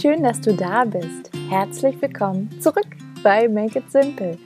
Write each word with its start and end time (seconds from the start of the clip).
schön, 0.00 0.22
dass 0.22 0.40
du 0.40 0.54
da 0.54 0.84
bist. 0.84 1.30
Herzlich 1.50 2.00
willkommen 2.00 2.50
zurück 2.60 2.86
bei 3.22 3.46
Make 3.46 3.80
It 3.80 3.92
Simple, 3.92 4.38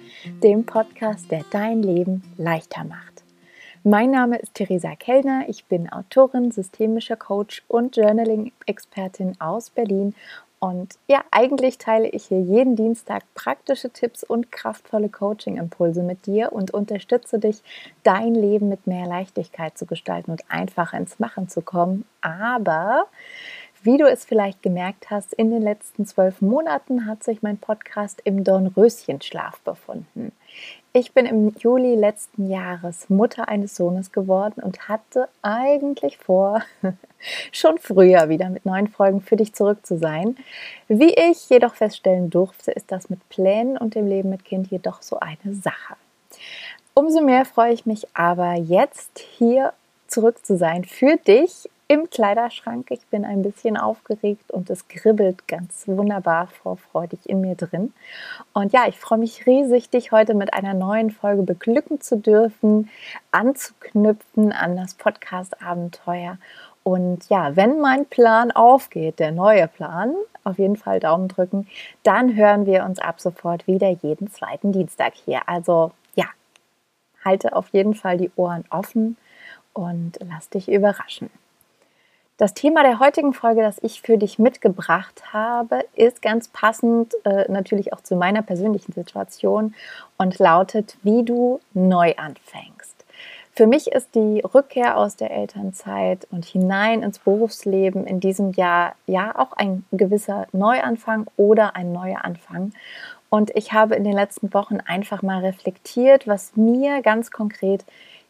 dem 0.43 0.67
Podcast, 0.67 1.31
der 1.31 1.45
dein 1.53 1.83
Leben 1.85 2.23
leichter 2.37 2.83
macht. 2.83 3.23
Mein 3.85 4.11
Name 4.11 4.39
ist 4.39 4.55
Theresa 4.55 4.97
Kellner, 4.97 5.45
ich 5.49 5.65
bin 5.67 5.91
Autorin, 5.91 6.51
systemischer 6.51 7.15
Coach 7.15 7.63
und 7.69 7.97
Journaling-Expertin 7.97 9.41
aus 9.41 9.71
Berlin 9.71 10.15
und 10.59 10.95
ja, 11.07 11.23
eigentlich 11.31 11.79
teile 11.79 12.09
ich 12.09 12.25
hier 12.25 12.41
jeden 12.41 12.77
Dienstag 12.77 13.23
praktische 13.35 13.91
Tipps 13.91 14.25
und 14.25 14.51
kraftvolle 14.51 15.11
Coaching-Impulse 15.11 16.03
mit 16.03 16.27
dir 16.27 16.53
und 16.53 16.73
unterstütze 16.73 17.39
dich, 17.39 17.63
dein 18.03 18.35
Leben 18.35 18.69
mit 18.69 18.87
mehr 18.87 19.07
Leichtigkeit 19.07 19.77
zu 19.77 19.87
gestalten 19.87 20.31
und 20.31 20.43
einfacher 20.49 20.97
ins 20.97 21.19
Machen 21.19 21.49
zu 21.49 21.61
kommen. 21.61 22.05
Aber 22.23 23.07
wie 23.87 23.99
du 23.99 24.05
es 24.05 24.25
vielleicht 24.25 24.63
gemerkt 24.65 25.11
hast, 25.11 25.33
in 25.33 25.53
den 25.53 25.63
letzten 25.63 26.05
zwölf 26.07 26.43
Monaten 26.43 27.07
hat 27.07 27.23
sich 27.23 27.41
mein 27.41 27.57
Podcast 27.57 28.21
im 28.25 28.43
Dornröschenschlaf 28.43 29.61
befunden. 29.61 30.33
Ich 30.93 31.13
bin 31.13 31.25
im 31.25 31.55
Juli 31.57 31.95
letzten 31.95 32.51
Jahres 32.51 33.09
Mutter 33.09 33.49
eines 33.49 33.77
Sohnes 33.77 34.11
geworden 34.11 34.61
und 34.61 34.89
hatte 34.89 35.29
eigentlich 35.41 36.19
vor, 36.19 36.63
schon 37.53 37.79
früher 37.79 38.29
wieder 38.29 38.51
mit 38.51 38.67
neuen 38.67 38.89
Folgen 38.89 39.21
für 39.21 39.37
dich 39.37 39.55
zurück 39.55 39.87
zu 39.87 39.99
sein. 39.99 40.37
Wie 40.89 41.15
ich 41.15 41.49
jedoch 41.49 41.77
feststellen 41.77 42.29
durfte, 42.29 42.73
ist 42.73 42.91
das 42.91 43.09
mit 43.09 43.27
Plänen 43.29 43.79
und 43.79 43.95
dem 43.95 44.09
Leben 44.09 44.31
mit 44.31 44.45
Kind 44.45 44.69
jedoch 44.69 45.01
so 45.03 45.21
eine 45.21 45.55
Sache. 45.55 45.95
Umso 46.93 47.21
mehr 47.21 47.45
freue 47.45 47.73
ich 47.73 47.87
mich 47.87 48.09
aber 48.15 48.55
jetzt 48.55 49.21
hier 49.21 49.73
zurück 50.09 50.45
zu 50.45 50.57
sein 50.57 50.85
für 50.85 51.17
dich 51.17 51.69
im 51.89 52.11
Kleiderschrank. 52.11 52.91
Ich 52.91 53.07
bin 53.07 53.25
ein 53.25 53.43
bisschen 53.43 53.77
aufgeregt 53.77 54.51
und 54.51 54.71
es 54.71 54.89
kribbelt 54.89 55.47
ganz 55.47 55.87
wunderbar 55.87 56.49
vorfreudig 56.49 57.21
in 57.27 57.41
mir 57.41 57.55
drin. 57.55 57.93
Und 58.53 58.73
ja, 58.73 58.89
ich 58.89 58.99
freue 58.99 59.19
mich 59.19 59.47
riesig, 59.47 59.91
dich 59.91 60.11
heute 60.11 60.35
mit 60.35 60.53
einer 60.53 60.75
neuen 60.75 61.11
Folge 61.11 61.43
beglücken 61.43 62.01
zu 62.01 62.17
dürfen, 62.17 62.91
anzuknüpfen 63.31 64.53
an 64.53 64.77
das 64.77 64.95
Podcast-Abenteuer. 64.95 66.39
Und 66.83 67.29
ja, 67.29 67.55
wenn 67.57 67.81
mein 67.81 68.07
Plan 68.07 68.51
aufgeht, 68.51 69.19
der 69.19 69.33
neue 69.33 69.69
Plan, 69.69 70.15
auf 70.45 70.59
jeden 70.59 70.77
Fall 70.77 71.01
Daumen 71.01 71.29
drücken, 71.29 71.69
dann 72.03 72.35
hören 72.35 72.67
wir 72.67 72.85
uns 72.85 72.99
ab 72.99 73.21
sofort 73.21 73.67
wieder 73.67 73.91
jeden 73.91 74.31
zweiten 74.31 74.73
Dienstag 74.73 75.15
hier. 75.15 75.49
Also 75.49 75.93
ja, 76.15 76.27
halte 77.25 77.55
auf 77.55 77.69
jeden 77.71 77.95
Fall 77.95 78.19
die 78.19 78.31
Ohren 78.37 78.65
offen 78.71 79.17
und 79.73 80.19
lass 80.29 80.49
dich 80.49 80.69
überraschen. 80.69 81.31
Das 82.39 82.53
Thema 82.53 82.83
der 82.83 82.99
heutigen 82.99 83.33
Folge, 83.33 83.63
das 83.63 83.79
ich 83.83 84.03
für 84.03 84.19
dich 84.19 84.39
mitgebracht 84.39 85.33
habe, 85.33 85.87
ist 85.95 86.21
ganz 86.21 86.49
passend 86.49 87.15
äh, 87.25 87.51
natürlich 87.51 87.95
auch 87.95 88.03
zu 88.03 88.15
meiner 88.15 88.43
persönlichen 88.43 88.93
Situation 88.93 89.75
und 90.19 90.39
lautet, 90.39 90.99
wie 91.03 91.25
du 91.25 91.61
neu 91.73 92.15
anfängst. 92.19 93.07
Für 93.55 93.67
mich 93.67 93.87
ist 93.87 94.15
die 94.15 94.41
Rückkehr 94.41 94.99
aus 94.99 95.17
der 95.17 95.31
Elternzeit 95.31 96.29
und 96.31 96.45
hinein 96.45 97.03
ins 97.03 97.21
Berufsleben 97.21 98.07
in 98.07 98.21
diesem 98.21 98.53
Jahr 98.53 98.97
ja 99.07 99.35
auch 99.35 99.55
ein 99.55 99.87
gewisser 99.91 100.47
Neuanfang 100.53 101.27
oder 101.39 101.75
ein 101.75 101.91
neuer 101.91 102.23
Anfang. 102.23 102.75
Und 103.31 103.51
ich 103.57 103.73
habe 103.73 103.95
in 103.95 104.05
den 104.05 104.13
letzten 104.13 104.53
Wochen 104.53 104.81
einfach 104.85 105.23
mal 105.23 105.41
reflektiert, 105.41 106.29
was 106.29 106.55
mir 106.55 107.01
ganz 107.01 107.31
konkret 107.31 107.87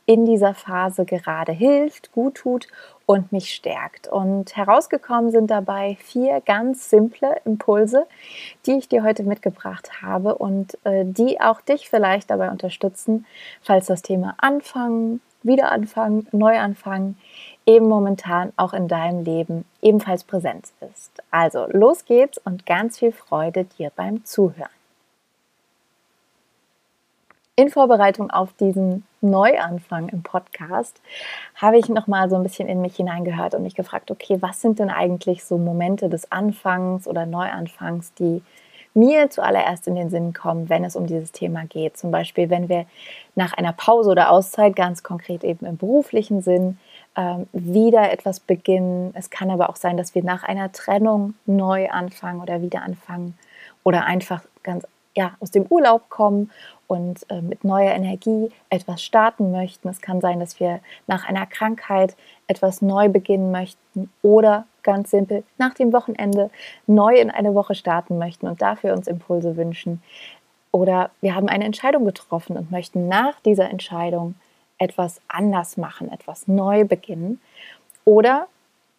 in 0.06 0.24
dieser 0.24 0.54
Phase 0.54 1.04
gerade 1.04 1.52
hilft, 1.52 2.12
gut 2.12 2.36
tut 2.36 2.68
und 3.06 3.32
mich 3.32 3.52
stärkt. 3.52 4.06
Und 4.08 4.56
herausgekommen 4.56 5.32
sind 5.32 5.50
dabei 5.50 5.96
vier 6.00 6.40
ganz 6.40 6.88
simple 6.88 7.40
Impulse, 7.44 8.06
die 8.66 8.78
ich 8.78 8.88
dir 8.88 9.02
heute 9.02 9.24
mitgebracht 9.24 10.02
habe 10.02 10.36
und 10.36 10.78
äh, 10.84 11.04
die 11.04 11.40
auch 11.40 11.60
dich 11.60 11.90
vielleicht 11.90 12.30
dabei 12.30 12.50
unterstützen, 12.50 13.26
falls 13.60 13.86
das 13.86 14.02
Thema 14.02 14.34
Anfangen, 14.38 15.20
Wiederanfangen, 15.42 16.26
Neuanfangen 16.32 17.18
eben 17.66 17.88
momentan 17.88 18.52
auch 18.56 18.72
in 18.72 18.88
deinem 18.88 19.24
Leben 19.24 19.64
ebenfalls 19.82 20.22
präsent 20.24 20.72
ist. 20.92 21.22
Also 21.30 21.66
los 21.70 22.04
geht's 22.04 22.38
und 22.38 22.64
ganz 22.64 22.98
viel 22.98 23.12
Freude 23.12 23.64
dir 23.64 23.90
beim 23.94 24.24
Zuhören 24.24 24.70
in 27.56 27.70
Vorbereitung 27.70 28.30
auf 28.30 28.52
diesen 28.60 29.04
Neuanfang 29.22 30.10
im 30.10 30.22
Podcast 30.22 31.00
habe 31.54 31.78
ich 31.78 31.88
noch 31.88 32.06
mal 32.06 32.28
so 32.28 32.36
ein 32.36 32.42
bisschen 32.42 32.68
in 32.68 32.82
mich 32.82 32.96
hineingehört 32.96 33.54
und 33.54 33.62
mich 33.62 33.74
gefragt, 33.74 34.10
okay, 34.10 34.36
was 34.40 34.60
sind 34.60 34.78
denn 34.78 34.90
eigentlich 34.90 35.42
so 35.42 35.56
Momente 35.56 36.10
des 36.10 36.30
Anfangs 36.30 37.08
oder 37.08 37.24
Neuanfangs, 37.24 38.12
die 38.14 38.42
mir 38.92 39.30
zuallererst 39.30 39.88
in 39.88 39.94
den 39.94 40.10
Sinn 40.10 40.32
kommen, 40.32 40.68
wenn 40.68 40.84
es 40.84 40.96
um 40.96 41.06
dieses 41.06 41.32
Thema 41.32 41.64
geht. 41.64 41.96
Zum 41.98 42.10
Beispiel, 42.10 42.48
wenn 42.48 42.68
wir 42.68 42.86
nach 43.34 43.52
einer 43.52 43.72
Pause 43.72 44.10
oder 44.10 44.30
Auszeit, 44.30 44.74
ganz 44.74 45.02
konkret 45.02 45.44
eben 45.44 45.66
im 45.66 45.76
beruflichen 45.76 46.40
Sinn, 46.40 46.78
ähm, 47.14 47.46
wieder 47.52 48.10
etwas 48.10 48.40
beginnen. 48.40 49.12
Es 49.14 49.28
kann 49.28 49.50
aber 49.50 49.68
auch 49.70 49.76
sein, 49.76 49.96
dass 49.96 50.14
wir 50.14 50.22
nach 50.22 50.44
einer 50.44 50.72
Trennung 50.72 51.34
neu 51.44 51.90
anfangen 51.90 52.40
oder 52.40 52.62
wieder 52.62 52.82
anfangen 52.82 53.36
oder 53.84 54.04
einfach 54.04 54.42
ganz 54.62 54.86
ja, 55.16 55.34
aus 55.40 55.50
dem 55.50 55.66
Urlaub 55.68 56.08
kommen 56.10 56.50
und 56.86 57.28
äh, 57.30 57.40
mit 57.40 57.64
neuer 57.64 57.92
Energie 57.92 58.50
etwas 58.70 59.02
starten 59.02 59.50
möchten. 59.50 59.88
Es 59.88 60.00
kann 60.00 60.20
sein, 60.20 60.38
dass 60.38 60.60
wir 60.60 60.80
nach 61.06 61.26
einer 61.26 61.46
Krankheit 61.46 62.16
etwas 62.46 62.82
neu 62.82 63.08
beginnen 63.08 63.50
möchten 63.50 64.10
oder 64.22 64.66
ganz 64.82 65.10
simpel 65.10 65.42
nach 65.58 65.74
dem 65.74 65.92
Wochenende 65.92 66.50
neu 66.86 67.16
in 67.16 67.30
eine 67.30 67.54
Woche 67.54 67.74
starten 67.74 68.18
möchten 68.18 68.46
und 68.46 68.62
dafür 68.62 68.92
uns 68.92 69.08
Impulse 69.08 69.56
wünschen. 69.56 70.02
Oder 70.70 71.10
wir 71.22 71.34
haben 71.34 71.48
eine 71.48 71.64
Entscheidung 71.64 72.04
getroffen 72.04 72.56
und 72.56 72.70
möchten 72.70 73.08
nach 73.08 73.40
dieser 73.40 73.70
Entscheidung 73.70 74.34
etwas 74.78 75.20
anders 75.26 75.76
machen, 75.78 76.12
etwas 76.12 76.46
neu 76.46 76.84
beginnen. 76.84 77.40
Oder 78.04 78.46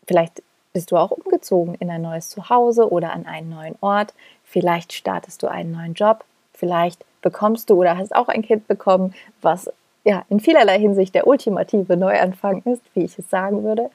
vielleicht 0.07 0.41
bist 0.77 0.91
du 0.91 0.97
auch 0.97 1.09
umgezogen 1.09 1.73
in 1.79 1.89
ein 1.89 2.03
neues 2.03 2.29
Zuhause 2.29 2.91
oder 2.91 3.11
an 3.11 3.25
einen 3.25 3.49
neuen 3.49 3.73
Ort. 3.81 4.13
Vielleicht 4.43 4.93
startest 4.93 5.41
du 5.41 5.47
einen 5.47 5.71
neuen 5.71 5.95
Job. 5.95 6.23
Vielleicht 6.53 7.03
bekommst 7.23 7.71
du 7.71 7.77
oder 7.77 7.97
hast 7.97 8.15
auch 8.15 8.27
ein 8.27 8.43
Kind 8.43 8.67
bekommen, 8.67 9.15
was 9.41 9.71
ja 10.03 10.21
in 10.29 10.39
vielerlei 10.39 10.77
Hinsicht 10.77 11.15
der 11.15 11.25
ultimative 11.25 11.97
Neuanfang 11.97 12.61
ist, 12.65 12.83
wie 12.93 13.05
ich 13.05 13.17
es 13.17 13.27
sagen 13.27 13.63
würde. 13.63 13.89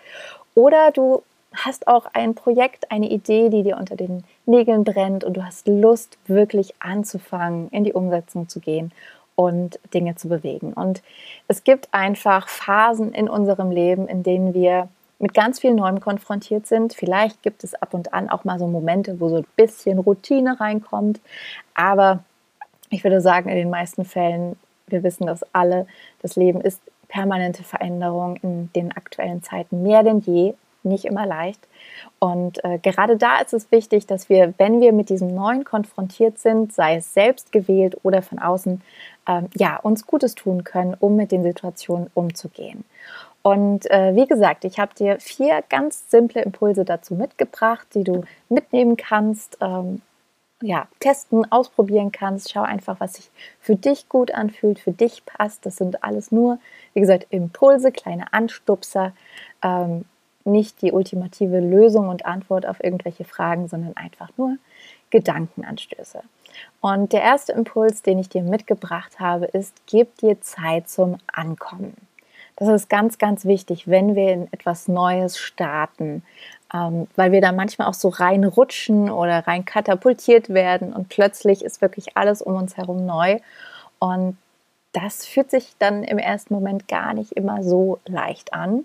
Oder 0.56 0.91
du 0.91 1.22
hast 1.54 1.87
auch 1.87 2.06
ein 2.15 2.34
Projekt, 2.34 2.91
eine 2.91 3.09
Idee, 3.09 3.49
die 3.49 3.62
dir 3.62 3.76
unter 3.76 3.94
den 3.94 4.25
Nägeln 4.44 4.82
brennt 4.82 5.22
und 5.22 5.34
du 5.34 5.44
hast 5.44 5.69
Lust, 5.69 6.19
wirklich 6.26 6.75
anzufangen, 6.81 7.69
in 7.69 7.84
die 7.84 7.93
Umsetzung 7.93 8.49
zu 8.49 8.59
gehen 8.59 8.91
und 9.37 9.78
Dinge 9.94 10.16
zu 10.16 10.28
bewegen. 10.28 10.72
Und 10.72 11.00
es 11.47 11.62
gibt 11.62 11.87
einfach 11.93 12.49
Phasen 12.49 13.12
in 13.14 13.28
unserem 13.28 13.70
Leben, 13.70 14.09
in 14.09 14.25
denen 14.25 14.53
wir 14.53 14.88
mit 15.22 15.34
ganz 15.34 15.60
viel 15.60 15.72
Neuem 15.72 16.00
konfrontiert 16.00 16.66
sind. 16.66 16.94
Vielleicht 16.94 17.43
gibt 17.43 17.62
es 17.62 17.75
ab 17.75 17.94
und 17.94 18.12
an 18.12 18.28
auch 18.28 18.44
mal 18.44 18.59
so 18.59 18.66
Momente, 18.66 19.21
wo 19.21 19.28
so 19.28 19.37
ein 19.37 19.47
bisschen 19.56 19.99
Routine 20.00 20.59
reinkommt. 20.59 21.21
Aber 21.75 22.25
ich 22.91 23.05
würde 23.05 23.21
sagen, 23.21 23.49
in 23.49 23.56
den 23.56 23.71
meisten 23.71 24.05
Fällen, 24.05 24.56
wir 24.88 25.05
wissen 25.05 25.27
das 25.27 25.44
alle, 25.55 25.87
das 26.21 26.34
Leben 26.37 26.61
ist 26.61 26.82
permanente 27.09 27.62
Veränderung 27.62 28.37
in 28.43 28.72
den 28.75 28.91
aktuellen 28.93 29.43
Zeiten 29.43 29.82
mehr 29.82 30.03
denn 30.03 30.21
je, 30.21 30.55
nicht 30.82 31.05
immer 31.05 31.25
leicht. 31.25 31.61
Und 32.19 32.65
äh, 32.65 32.78
gerade 32.78 33.16
da 33.16 33.38
ist 33.38 33.53
es 33.53 33.71
wichtig, 33.71 34.06
dass 34.06 34.28
wir, 34.28 34.55
wenn 34.59 34.81
wir 34.81 34.93
mit 34.93 35.09
diesem 35.09 35.32
Neuen 35.32 35.62
konfrontiert 35.62 36.41
sind, 36.41 36.72
sei 36.72 36.97
es 36.97 37.15
selbst 37.15 37.53
gewählt 37.53 37.97
oder 38.03 38.22
von 38.22 38.41
außen, 38.41 38.82
äh, 39.28 39.43
ja, 39.55 39.77
uns 39.77 40.05
Gutes 40.06 40.34
tun 40.34 40.65
können, 40.65 40.97
um 40.99 41.15
mit 41.15 41.31
den 41.31 41.44
Situationen 41.44 42.11
umzugehen. 42.15 42.84
Und 43.42 43.91
äh, 43.91 44.14
wie 44.14 44.26
gesagt, 44.26 44.64
ich 44.64 44.78
habe 44.78 44.94
dir 44.94 45.19
vier 45.19 45.64
ganz 45.69 46.08
simple 46.11 46.43
Impulse 46.43 46.84
dazu 46.84 47.14
mitgebracht, 47.14 47.87
die 47.94 48.05
du 48.05 48.25
mitnehmen 48.49 48.96
kannst, 48.96 49.58
ähm, 49.61 50.00
ja, 50.62 50.87
testen, 51.00 51.50
ausprobieren 51.50 52.12
kannst. 52.12 52.52
Schau 52.52 52.62
einfach, 52.62 53.00
was 53.00 53.14
sich 53.14 53.31
für 53.61 53.75
dich 53.75 54.08
gut 54.08 54.32
anfühlt, 54.32 54.78
für 54.78 54.93
dich 54.93 55.26
passt. 55.26 55.67
Das 55.67 55.76
sind 55.76 56.05
alles 56.05 56.31
nur, 56.31 56.58
wie 56.94 57.00
gesagt, 57.00 57.26
Impulse, 57.31 57.90
kleine 57.90 58.32
Anstupser, 58.32 59.12
ähm, 59.62 60.05
nicht 60.44 60.82
die 60.82 60.93
ultimative 60.93 61.61
Lösung 61.61 62.08
und 62.08 62.26
Antwort 62.26 62.67
auf 62.67 62.82
irgendwelche 62.82 63.25
Fragen, 63.25 63.69
sondern 63.69 63.96
einfach 63.96 64.31
nur 64.37 64.56
Gedankenanstöße. 65.11 66.22
Und 66.81 67.12
der 67.12 67.22
erste 67.22 67.52
Impuls, 67.52 68.02
den 68.02 68.19
ich 68.19 68.28
dir 68.28 68.43
mitgebracht 68.43 69.20
habe, 69.20 69.46
ist, 69.46 69.75
gib 69.87 70.17
dir 70.19 70.40
Zeit 70.40 70.88
zum 70.88 71.19
Ankommen. 71.32 71.96
Das 72.62 72.82
ist 72.82 72.88
ganz, 72.88 73.19
ganz 73.19 73.44
wichtig, 73.44 73.88
wenn 73.88 74.14
wir 74.14 74.32
in 74.32 74.53
etwas 74.53 74.87
Neues 74.87 75.37
starten, 75.37 76.23
ähm, 76.73 77.09
weil 77.17 77.32
wir 77.32 77.41
da 77.41 77.50
manchmal 77.50 77.88
auch 77.88 77.94
so 77.94 78.09
reinrutschen 78.09 79.11
oder 79.11 79.49
rein 79.49 79.64
katapultiert 79.64 80.49
werden 80.49 80.93
und 80.93 81.09
plötzlich 81.09 81.64
ist 81.64 81.81
wirklich 81.81 82.17
alles 82.17 82.41
um 82.41 82.55
uns 82.55 82.76
herum 82.76 83.05
neu. 83.05 83.41
Und 83.99 84.37
das 84.93 85.26
fühlt 85.26 85.50
sich 85.50 85.73
dann 85.81 86.05
im 86.05 86.19
ersten 86.19 86.55
Moment 86.55 86.87
gar 86.87 87.14
nicht 87.14 87.32
immer 87.32 87.64
so 87.64 87.99
leicht 88.06 88.55
an. 88.55 88.85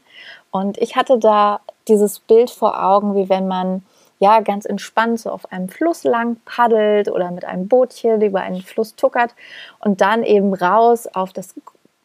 Und 0.49 0.79
ich 0.79 0.95
hatte 0.95 1.19
da 1.19 1.59
dieses 1.87 2.17
Bild 2.17 2.49
vor 2.49 2.83
Augen, 2.83 3.13
wie 3.13 3.29
wenn 3.29 3.47
man 3.47 3.83
ja 4.17 4.39
ganz 4.39 4.65
entspannt 4.65 5.19
so 5.19 5.29
auf 5.29 5.51
einem 5.51 5.69
Fluss 5.69 6.03
lang 6.03 6.37
paddelt 6.45 7.09
oder 7.09 7.29
mit 7.29 7.45
einem 7.45 7.67
Bootchen 7.67 8.23
über 8.23 8.41
einen 8.41 8.63
Fluss 8.63 8.95
tuckert 8.95 9.35
und 9.81 10.01
dann 10.01 10.23
eben 10.23 10.55
raus 10.55 11.05
auf 11.05 11.31
das 11.31 11.53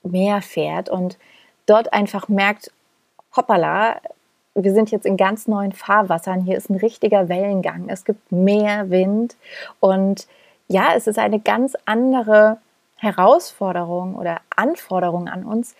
Meer 0.03 0.43
fährt 0.43 0.91
und 0.91 1.17
dort 1.67 1.93
einfach 1.93 2.29
merkt, 2.29 2.70
hoppala, 3.37 4.00
wir 4.55 4.75
sind 4.75 4.91
jetzt 4.91 5.06
in 5.06 5.17
ganz 5.17 5.49
neuen 5.49 5.73
Fahrwassern, 5.73 6.43
hier 6.43 6.56
ist 6.56 6.69
ein 6.69 6.76
richtiger 6.76 7.29
Wellengang, 7.29 7.88
es 7.88 8.05
gibt 8.05 8.31
mehr 8.31 8.91
Wind 8.91 9.37
und 9.81 10.26
ja, 10.69 10.94
es 10.94 11.06
ist 11.06 11.19
eine 11.19 11.41
ganz 11.41 11.75
andere 11.85 12.59
Herausforderung 12.97 14.14
oder 14.14 14.41
Anforderung 14.55 15.29
an 15.29 15.44
uns, 15.44 15.75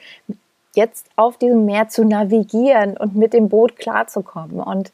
jetzt 0.75 1.07
auf 1.17 1.37
diesem 1.37 1.65
Meer 1.65 1.89
zu 1.89 2.05
navigieren 2.05 2.97
und 2.97 3.15
mit 3.15 3.33
dem 3.33 3.49
Boot 3.49 3.77
klarzukommen. 3.77 4.61
Und 4.61 4.93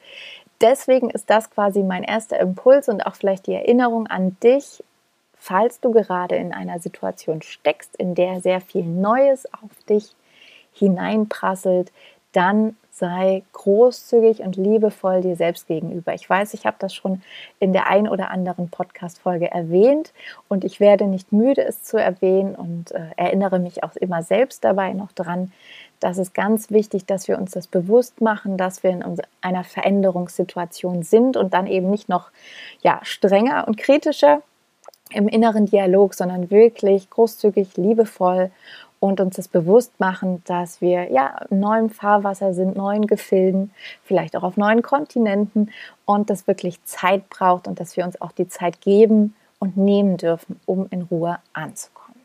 deswegen 0.60 1.08
ist 1.10 1.30
das 1.30 1.50
quasi 1.50 1.82
mein 1.82 2.02
erster 2.02 2.38
Impuls 2.38 2.88
und 2.88 3.06
auch 3.06 3.14
vielleicht 3.14 3.46
die 3.46 3.54
Erinnerung 3.54 4.06
an 4.08 4.36
dich, 4.42 4.82
falls 5.36 5.80
du 5.80 5.92
gerade 5.92 6.36
in 6.36 6.52
einer 6.52 6.80
Situation 6.80 7.42
steckst, 7.42 7.96
in 7.96 8.14
der 8.14 8.40
sehr 8.40 8.60
viel 8.60 8.84
Neues 8.84 9.46
auf 9.54 9.70
dich 9.88 10.14
hineinprasselt, 10.78 11.92
dann 12.32 12.76
sei 12.90 13.42
großzügig 13.52 14.40
und 14.40 14.56
liebevoll 14.56 15.20
dir 15.20 15.36
selbst 15.36 15.68
gegenüber. 15.68 16.14
Ich 16.14 16.28
weiß, 16.28 16.52
ich 16.54 16.66
habe 16.66 16.76
das 16.80 16.92
schon 16.94 17.22
in 17.60 17.72
der 17.72 17.86
ein 17.88 18.08
oder 18.08 18.30
anderen 18.30 18.70
Podcast-Folge 18.70 19.50
erwähnt 19.50 20.12
und 20.48 20.64
ich 20.64 20.80
werde 20.80 21.06
nicht 21.06 21.32
müde, 21.32 21.64
es 21.64 21.82
zu 21.84 21.96
erwähnen 21.96 22.54
und 22.56 22.90
äh, 22.90 23.10
erinnere 23.16 23.60
mich 23.60 23.84
auch 23.84 23.94
immer 23.96 24.22
selbst 24.22 24.64
dabei 24.64 24.92
noch 24.92 25.12
dran, 25.12 25.52
das 26.00 26.18
ist 26.18 26.32
ganz 26.32 26.70
wichtig, 26.70 27.06
dass 27.06 27.26
wir 27.26 27.38
uns 27.38 27.52
das 27.52 27.66
bewusst 27.66 28.20
machen, 28.20 28.56
dass 28.56 28.82
wir 28.82 28.90
in 28.90 29.04
einer 29.40 29.64
Veränderungssituation 29.64 31.02
sind 31.02 31.36
und 31.36 31.54
dann 31.54 31.66
eben 31.66 31.90
nicht 31.90 32.08
noch 32.08 32.30
ja, 32.82 33.00
strenger 33.02 33.66
und 33.66 33.76
kritischer 33.76 34.42
im 35.10 35.26
inneren 35.26 35.66
Dialog, 35.66 36.14
sondern 36.14 36.50
wirklich 36.50 37.10
großzügig, 37.10 37.76
liebevoll 37.76 38.50
und 39.00 39.20
uns 39.20 39.36
das 39.36 39.48
bewusst 39.48 39.98
machen, 40.00 40.42
dass 40.46 40.80
wir 40.80 41.10
ja 41.10 41.44
neuem 41.50 41.90
Fahrwasser 41.90 42.54
sind, 42.54 42.76
neuen 42.76 43.06
Gefilden, 43.06 43.72
vielleicht 44.04 44.36
auch 44.36 44.42
auf 44.42 44.56
neuen 44.56 44.82
Kontinenten 44.82 45.70
und 46.04 46.30
das 46.30 46.46
wirklich 46.46 46.82
Zeit 46.84 47.28
braucht 47.30 47.68
und 47.68 47.80
dass 47.80 47.96
wir 47.96 48.04
uns 48.04 48.20
auch 48.20 48.32
die 48.32 48.48
Zeit 48.48 48.80
geben 48.80 49.34
und 49.58 49.76
nehmen 49.76 50.16
dürfen, 50.16 50.60
um 50.66 50.86
in 50.90 51.02
Ruhe 51.02 51.38
anzukommen. 51.52 52.20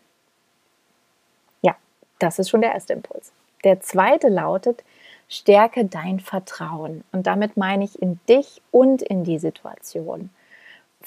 Ja, 1.61 1.75
das 2.19 2.39
ist 2.39 2.49
schon 2.49 2.61
der 2.61 2.73
erste 2.73 2.93
Impuls. 2.93 3.31
Der 3.63 3.79
zweite 3.79 4.29
lautet, 4.29 4.83
stärke 5.29 5.85
dein 5.85 6.19
Vertrauen. 6.19 7.03
Und 7.11 7.27
damit 7.27 7.57
meine 7.57 7.83
ich 7.83 8.01
in 8.01 8.19
dich 8.27 8.61
und 8.71 9.01
in 9.01 9.23
die 9.23 9.39
Situation. 9.39 10.29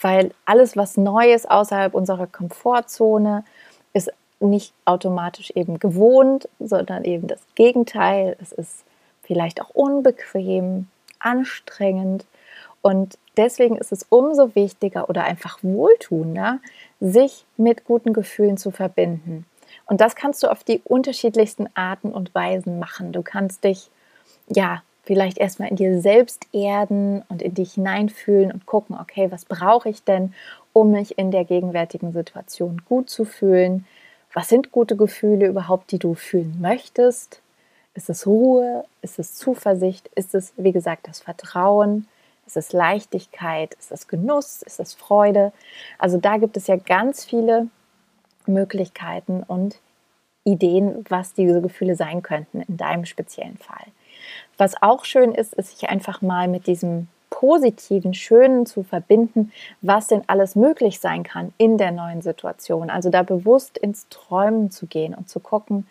Weil 0.00 0.32
alles, 0.44 0.76
was 0.76 0.96
neu 0.96 1.32
ist 1.32 1.50
außerhalb 1.50 1.94
unserer 1.94 2.26
Komfortzone, 2.26 3.44
ist 3.92 4.12
nicht 4.40 4.72
automatisch 4.84 5.50
eben 5.54 5.78
gewohnt, 5.78 6.48
sondern 6.58 7.04
eben 7.04 7.26
das 7.26 7.40
Gegenteil. 7.54 8.36
Es 8.40 8.52
ist 8.52 8.84
vielleicht 9.22 9.60
auch 9.60 9.70
unbequem, 9.70 10.88
anstrengend. 11.18 12.26
Und 12.82 13.18
deswegen 13.36 13.76
ist 13.76 13.92
es 13.92 14.06
umso 14.08 14.54
wichtiger 14.54 15.08
oder 15.08 15.24
einfach 15.24 15.58
wohltuender, 15.62 16.58
sich 17.00 17.44
mit 17.56 17.84
guten 17.84 18.12
Gefühlen 18.12 18.56
zu 18.56 18.70
verbinden. 18.70 19.46
Und 19.86 20.00
das 20.00 20.14
kannst 20.14 20.42
du 20.42 20.48
auf 20.48 20.64
die 20.64 20.80
unterschiedlichsten 20.84 21.68
Arten 21.74 22.12
und 22.12 22.34
Weisen 22.34 22.78
machen. 22.78 23.12
Du 23.12 23.22
kannst 23.22 23.64
dich, 23.64 23.90
ja, 24.48 24.82
vielleicht 25.02 25.38
erstmal 25.38 25.68
in 25.68 25.76
dir 25.76 26.00
selbst 26.00 26.46
erden 26.52 27.22
und 27.28 27.40
in 27.40 27.54
dich 27.54 27.74
hineinfühlen 27.74 28.50
und 28.50 28.66
gucken, 28.66 28.96
okay, 29.00 29.30
was 29.30 29.44
brauche 29.44 29.88
ich 29.88 30.02
denn, 30.02 30.34
um 30.72 30.90
mich 30.90 31.16
in 31.16 31.30
der 31.30 31.44
gegenwärtigen 31.44 32.12
Situation 32.12 32.82
gut 32.88 33.08
zu 33.08 33.24
fühlen? 33.24 33.86
Was 34.36 34.48
sind 34.48 34.70
gute 34.70 34.96
Gefühle 34.96 35.46
überhaupt, 35.46 35.90
die 35.92 35.98
du 35.98 36.12
fühlen 36.12 36.58
möchtest? 36.60 37.40
Ist 37.94 38.10
es 38.10 38.26
Ruhe? 38.26 38.84
Ist 39.00 39.18
es 39.18 39.34
Zuversicht? 39.34 40.08
Ist 40.08 40.34
es, 40.34 40.52
wie 40.58 40.72
gesagt, 40.72 41.08
das 41.08 41.20
Vertrauen? 41.20 42.06
Ist 42.46 42.58
es 42.58 42.74
Leichtigkeit? 42.74 43.72
Ist 43.80 43.92
es 43.92 44.08
Genuss? 44.08 44.60
Ist 44.60 44.78
es 44.78 44.92
Freude? 44.92 45.54
Also 45.96 46.18
da 46.18 46.36
gibt 46.36 46.58
es 46.58 46.66
ja 46.66 46.76
ganz 46.76 47.24
viele 47.24 47.68
Möglichkeiten 48.46 49.42
und 49.42 49.80
Ideen, 50.44 51.02
was 51.08 51.32
diese 51.32 51.62
Gefühle 51.62 51.96
sein 51.96 52.22
könnten 52.22 52.60
in 52.60 52.76
deinem 52.76 53.06
speziellen 53.06 53.56
Fall. 53.56 53.86
Was 54.58 54.82
auch 54.82 55.06
schön 55.06 55.32
ist, 55.32 55.54
ist 55.54 55.70
sich 55.70 55.88
einfach 55.88 56.20
mal 56.20 56.46
mit 56.46 56.66
diesem 56.66 57.08
positiven, 57.36 58.14
schönen 58.14 58.64
zu 58.64 58.82
verbinden, 58.82 59.52
was 59.82 60.06
denn 60.06 60.22
alles 60.26 60.56
möglich 60.56 61.00
sein 61.00 61.22
kann 61.22 61.52
in 61.58 61.76
der 61.76 61.92
neuen 61.92 62.22
Situation. 62.22 62.88
Also 62.88 63.10
da 63.10 63.22
bewusst 63.22 63.76
ins 63.76 64.08
Träumen 64.08 64.70
zu 64.70 64.86
gehen 64.86 65.12
und 65.12 65.28
zu 65.28 65.38
gucken, 65.38 65.86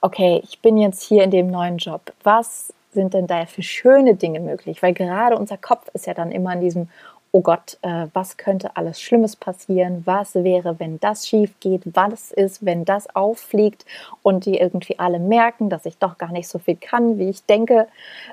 okay, 0.00 0.42
ich 0.42 0.60
bin 0.62 0.76
jetzt 0.76 1.04
hier 1.04 1.22
in 1.22 1.30
dem 1.30 1.46
neuen 1.52 1.78
Job. 1.78 2.12
Was 2.24 2.74
sind 2.90 3.14
denn 3.14 3.28
da 3.28 3.46
für 3.46 3.62
schöne 3.62 4.16
Dinge 4.16 4.40
möglich? 4.40 4.82
Weil 4.82 4.92
gerade 4.92 5.36
unser 5.36 5.56
Kopf 5.56 5.86
ist 5.92 6.06
ja 6.06 6.14
dann 6.14 6.32
immer 6.32 6.54
in 6.54 6.60
diesem 6.60 6.88
oh 7.36 7.42
Gott, 7.42 7.76
äh, 7.82 8.06
was 8.14 8.38
könnte 8.38 8.78
alles 8.78 8.98
Schlimmes 8.98 9.36
passieren? 9.36 10.00
Was 10.06 10.34
wäre, 10.36 10.80
wenn 10.80 10.98
das 11.00 11.28
schief 11.28 11.52
geht? 11.60 11.82
Was 11.84 12.32
ist, 12.32 12.64
wenn 12.64 12.86
das 12.86 13.14
auffliegt 13.14 13.84
und 14.22 14.46
die 14.46 14.56
irgendwie 14.56 14.98
alle 14.98 15.18
merken, 15.18 15.68
dass 15.68 15.84
ich 15.84 15.98
doch 15.98 16.16
gar 16.16 16.32
nicht 16.32 16.48
so 16.48 16.58
viel 16.58 16.76
kann, 16.76 17.18
wie 17.18 17.28
ich 17.28 17.44
denke 17.44 17.88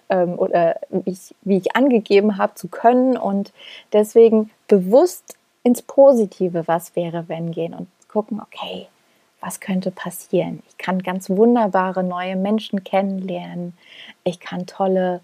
ähm, 0.08 0.40
oder 0.40 0.80
wie 0.90 1.12
ich, 1.12 1.36
wie 1.42 1.58
ich 1.58 1.76
angegeben 1.76 2.38
habe 2.38 2.56
zu 2.56 2.70
können 2.70 3.18
und 3.18 3.52
deswegen 3.92 4.52
bewusst 4.70 5.36
ins 5.64 5.82
Positive, 5.82 6.66
was 6.70 6.96
wäre, 6.96 7.26
wenn 7.28 7.52
gehen 7.52 7.74
und 7.74 7.90
gucken, 8.08 8.40
okay, 8.40 8.88
was 9.42 9.60
könnte 9.60 9.92
passieren? 9.92 10.64
Ich 10.70 10.78
kann 10.78 11.04
ganz 11.04 11.30
wunderbare 11.30 12.06
neue 12.06 12.38
Menschen 12.38 12.86
kennenlernen. 12.86 13.74
Ich 14.24 14.40
kann 14.40 14.66
tolle 14.66 15.20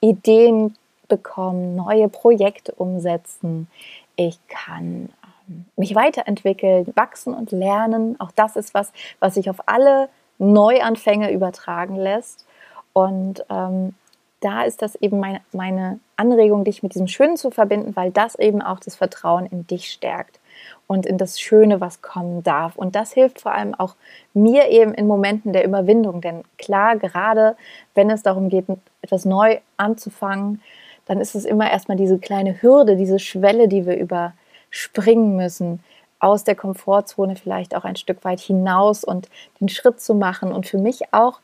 Ideen 0.00 0.76
bekommen, 1.08 1.76
neue 1.76 2.08
Projekte 2.08 2.72
umsetzen. 2.72 3.68
Ich 4.16 4.38
kann 4.48 5.08
ähm, 5.48 5.64
mich 5.76 5.94
weiterentwickeln, 5.94 6.92
wachsen 6.94 7.34
und 7.34 7.52
lernen. 7.52 8.18
Auch 8.20 8.30
das 8.32 8.56
ist 8.56 8.74
was, 8.74 8.92
was 9.20 9.34
sich 9.34 9.50
auf 9.50 9.66
alle 9.66 10.08
Neuanfänge 10.38 11.32
übertragen 11.32 11.96
lässt. 11.96 12.46
Und 12.92 13.44
ähm, 13.50 13.94
da 14.40 14.62
ist 14.62 14.82
das 14.82 14.94
eben 14.96 15.20
meine, 15.20 15.40
meine 15.52 16.00
Anregung, 16.16 16.64
dich 16.64 16.82
mit 16.82 16.94
diesem 16.94 17.08
Schönen 17.08 17.36
zu 17.36 17.50
verbinden, 17.50 17.96
weil 17.96 18.10
das 18.10 18.34
eben 18.34 18.60
auch 18.60 18.78
das 18.78 18.94
Vertrauen 18.94 19.46
in 19.46 19.66
dich 19.66 19.90
stärkt 19.90 20.38
und 20.86 21.06
in 21.06 21.18
das 21.18 21.40
Schöne, 21.40 21.80
was 21.80 22.02
kommen 22.02 22.42
darf. 22.42 22.76
Und 22.76 22.94
das 22.94 23.12
hilft 23.12 23.40
vor 23.40 23.52
allem 23.52 23.74
auch 23.74 23.96
mir 24.34 24.68
eben 24.68 24.92
in 24.92 25.06
Momenten 25.06 25.52
der 25.52 25.64
Überwindung. 25.64 26.20
Denn 26.20 26.44
klar, 26.58 26.96
gerade 26.96 27.56
wenn 27.94 28.10
es 28.10 28.22
darum 28.22 28.50
geht, 28.50 28.66
etwas 29.00 29.24
neu 29.24 29.60
anzufangen, 29.78 30.60
dann 31.06 31.20
ist 31.20 31.34
es 31.34 31.44
immer 31.44 31.70
erstmal 31.70 31.96
diese 31.96 32.18
kleine 32.18 32.62
Hürde, 32.62 32.96
diese 32.96 33.18
Schwelle, 33.18 33.68
die 33.68 33.86
wir 33.86 33.96
überspringen 33.96 35.36
müssen, 35.36 35.80
aus 36.18 36.44
der 36.44 36.54
Komfortzone 36.54 37.36
vielleicht 37.36 37.74
auch 37.74 37.84
ein 37.84 37.96
Stück 37.96 38.24
weit 38.24 38.40
hinaus 38.40 39.04
und 39.04 39.28
den 39.60 39.68
Schritt 39.68 40.00
zu 40.00 40.14
machen. 40.14 40.52
Und 40.52 40.66
für 40.66 40.78
mich 40.78 41.12
auch, 41.12 41.40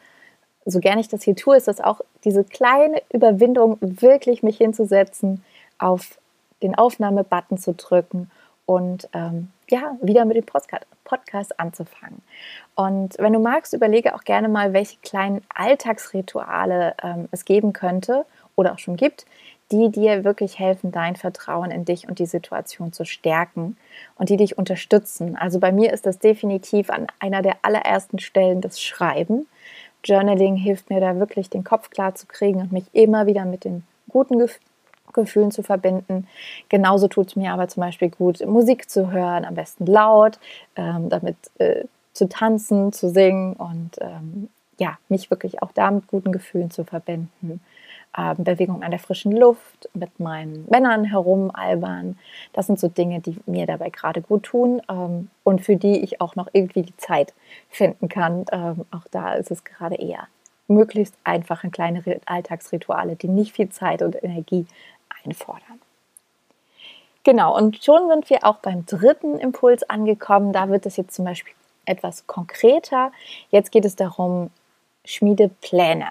so 0.65 0.81
gerne 0.81 1.01
ich 1.01 1.09
das 1.09 1.23
hier 1.23 1.37
tue, 1.37 1.57
ist 1.57 1.69
das 1.69 1.81
auch 1.81 2.01
diese 2.25 2.45
kleine 2.45 3.03
Überwindung, 3.13 3.77
wirklich 3.81 4.43
mich 4.43 4.57
hinzusetzen, 4.57 5.45
auf 5.79 6.19
den 6.63 6.75
Aufnahmebutton 6.75 7.59
zu 7.59 7.75
drücken 7.75 8.31
und 8.67 9.09
ähm, 9.13 9.49
ja, 9.69 9.97
wieder 10.01 10.25
mit 10.25 10.37
dem 10.37 10.45
Podcast, 10.45 10.87
Podcast 11.05 11.59
anzufangen. 11.59 12.23
Und 12.75 13.19
wenn 13.19 13.33
du 13.33 13.39
magst, 13.39 13.73
überlege 13.73 14.15
auch 14.15 14.25
gerne 14.25 14.49
mal, 14.49 14.73
welche 14.73 14.99
kleinen 15.03 15.43
Alltagsrituale 15.55 16.95
ähm, 17.03 17.29
es 17.33 17.45
geben 17.45 17.73
könnte 17.73 18.25
oder 18.61 18.75
auch 18.75 18.79
schon 18.79 18.97
gibt, 18.97 19.27
die 19.73 19.91
dir 19.91 20.25
wirklich 20.25 20.59
helfen, 20.59 20.91
dein 20.91 21.17
Vertrauen 21.17 21.71
in 21.71 21.85
dich 21.85 22.09
und 22.09 22.19
die 22.19 22.27
Situation 22.27 22.93
zu 22.93 23.05
stärken 23.05 23.77
und 24.17 24.29
die 24.29 24.37
dich 24.37 24.59
unterstützen. 24.59 25.37
Also 25.37 25.61
bei 25.61 25.73
mir 25.73 25.93
ist 25.93 26.07
das 26.07 26.19
definitiv 26.19 26.91
an 26.91 27.07
einer 27.21 27.43
der 27.43 27.57
allerersten 27.63 28.19
Stellen 28.19 28.61
das 28.61 28.81
Schreiben. 28.81 29.47
Journaling 30.05 30.57
hilft 30.57 30.91
mir 30.91 31.01
da 31.01 31.19
wirklich, 31.19 31.51
den 31.51 31.65
Kopf 31.65 31.91
klar 31.91 32.15
zu 32.15 32.27
kriegen 32.27 32.61
und 32.61 32.73
mich 32.73 32.85
immer 32.93 33.27
wieder 33.27 33.45
mit 33.45 33.65
den 33.65 33.85
guten 34.09 34.39
Gef 34.39 34.59
Gefühlen 35.13 35.51
zu 35.51 35.65
verbinden. 35.65 36.29
Genauso 36.69 37.09
tut 37.09 37.27
es 37.27 37.37
mir 37.37 37.53
aber 37.53 37.67
zum 37.67 37.81
Beispiel 37.81 38.11
gut, 38.11 38.47
Musik 38.47 38.89
zu 38.89 39.11
hören, 39.11 39.45
am 39.45 39.57
besten 39.57 39.85
laut, 39.87 40.39
ähm, 40.77 41.09
damit 41.09 41.35
äh, 41.59 41.87
zu 42.13 42.29
tanzen, 42.29 42.93
zu 42.93 43.09
singen 43.09 43.55
und 43.55 43.97
ähm, 44.01 44.51
ja, 44.79 44.99
mich 45.09 45.29
wirklich 45.29 45.65
auch 45.65 45.73
da 45.73 45.91
mit 45.91 46.07
guten 46.07 46.31
Gefühlen 46.31 46.71
zu 46.71 46.85
verbinden 46.85 47.61
äh, 48.17 48.35
Bewegung 48.37 48.83
an 48.83 48.91
der 48.91 49.01
frischen 49.01 49.33
Luft, 49.33 49.89
mit 49.95 50.19
meinen 50.21 50.67
Männern 50.69 51.05
herumalbern. 51.05 52.19
Das 52.53 52.67
sind 52.67 52.81
so 52.81 52.89
Dinge, 52.89 53.21
die 53.21 53.37
mir 53.47 53.67
dabei 53.67 53.91
gerade 53.91 54.21
gut 54.21 54.45
tun 54.45 54.83
ähm, 54.89 55.31
und 55.45 55.61
für 55.61 55.77
die 55.77 56.01
ich 56.01 56.21
auch 56.21 56.37
noch 56.37 56.49
irgendwie 56.53 56.83
die 56.83 56.97
Zeit 56.97 57.33
finden 57.69 58.09
kann. 58.09 58.47
Ähm, 58.53 58.85
auch 58.91 59.07
da 59.11 59.35
ist 59.35 59.51
es 59.51 59.65
gerade 59.65 59.97
eher 59.97 60.29
möglichst 60.71 61.15
einfache 61.25 61.69
kleine 61.69 62.03
Alltagsrituale, 62.27 63.17
die 63.17 63.29
nicht 63.29 63.53
viel 63.53 63.69
Zeit 63.69 64.03
und 64.03 64.23
Energie 64.23 64.67
einfordern. 65.25 65.81
Genau, 67.23 67.55
und 67.55 67.85
schon 67.85 68.09
sind 68.09 68.31
wir 68.31 68.45
auch 68.45 68.59
beim 68.59 68.87
dritten 68.87 69.39
Impuls 69.39 69.83
angekommen. 69.91 70.53
Da 70.53 70.71
wird 70.71 70.87
es 70.87 70.97
jetzt 70.97 71.15
zum 71.15 71.27
Beispiel 71.27 71.53
etwas 71.85 72.27
konkreter. 72.27 73.13
Jetzt 73.51 73.73
geht 73.73 73.85
es 73.85 73.97
darum, 73.97 74.51
schmiede 75.05 75.51
Pläne. 75.61 76.07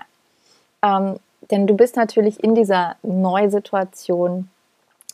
Ähm, 0.84 1.20
denn 1.52 1.68
du 1.68 1.76
bist 1.76 1.96
natürlich 1.96 2.44
in 2.44 2.56
dieser 2.56 2.96
Neusituation 3.04 4.50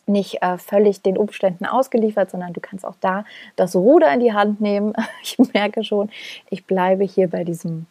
nicht 0.08 0.42
äh, 0.42 0.58
völlig 0.58 1.02
den 1.02 1.18
Umständen 1.18 1.66
ausgeliefert, 1.66 2.30
sondern 2.30 2.54
du 2.54 2.62
kannst 2.62 2.86
auch 2.86 2.96
da 3.02 3.26
das 3.56 3.76
Ruder 3.76 4.14
in 4.14 4.20
die 4.20 4.34
Hand 4.34 4.62
nehmen. 4.62 4.94
Ich 5.24 5.38
merke 5.54 5.84
schon, 5.84 6.10
ich 6.50 6.66
bleibe 6.66 7.04
hier 7.04 7.30
bei 7.30 7.44
diesem 7.44 7.88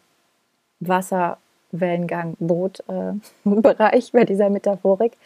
Wasserwellengang 0.79 2.35
Boot-Bereich, 2.39 4.07
äh, 4.07 4.11
bei 4.13 4.23
dieser 4.23 4.49
Metaphorik. 4.49 5.17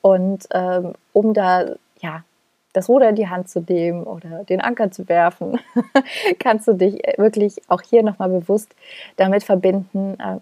Und 0.00 0.48
ähm, 0.52 0.94
um 1.12 1.34
da 1.34 1.76
ja 2.00 2.24
das 2.72 2.88
Ruder 2.88 3.10
in 3.10 3.16
die 3.16 3.28
Hand 3.28 3.48
zu 3.48 3.60
nehmen 3.60 4.04
oder 4.04 4.44
den 4.44 4.60
Anker 4.60 4.90
zu 4.90 5.08
werfen, 5.08 5.60
kannst 6.38 6.66
du 6.66 6.72
dich 6.72 7.00
wirklich 7.16 7.60
auch 7.68 7.82
hier 7.82 8.02
nochmal 8.02 8.30
bewusst 8.30 8.74
damit 9.16 9.44
verbinden, 9.44 10.18
äh, 10.18 10.38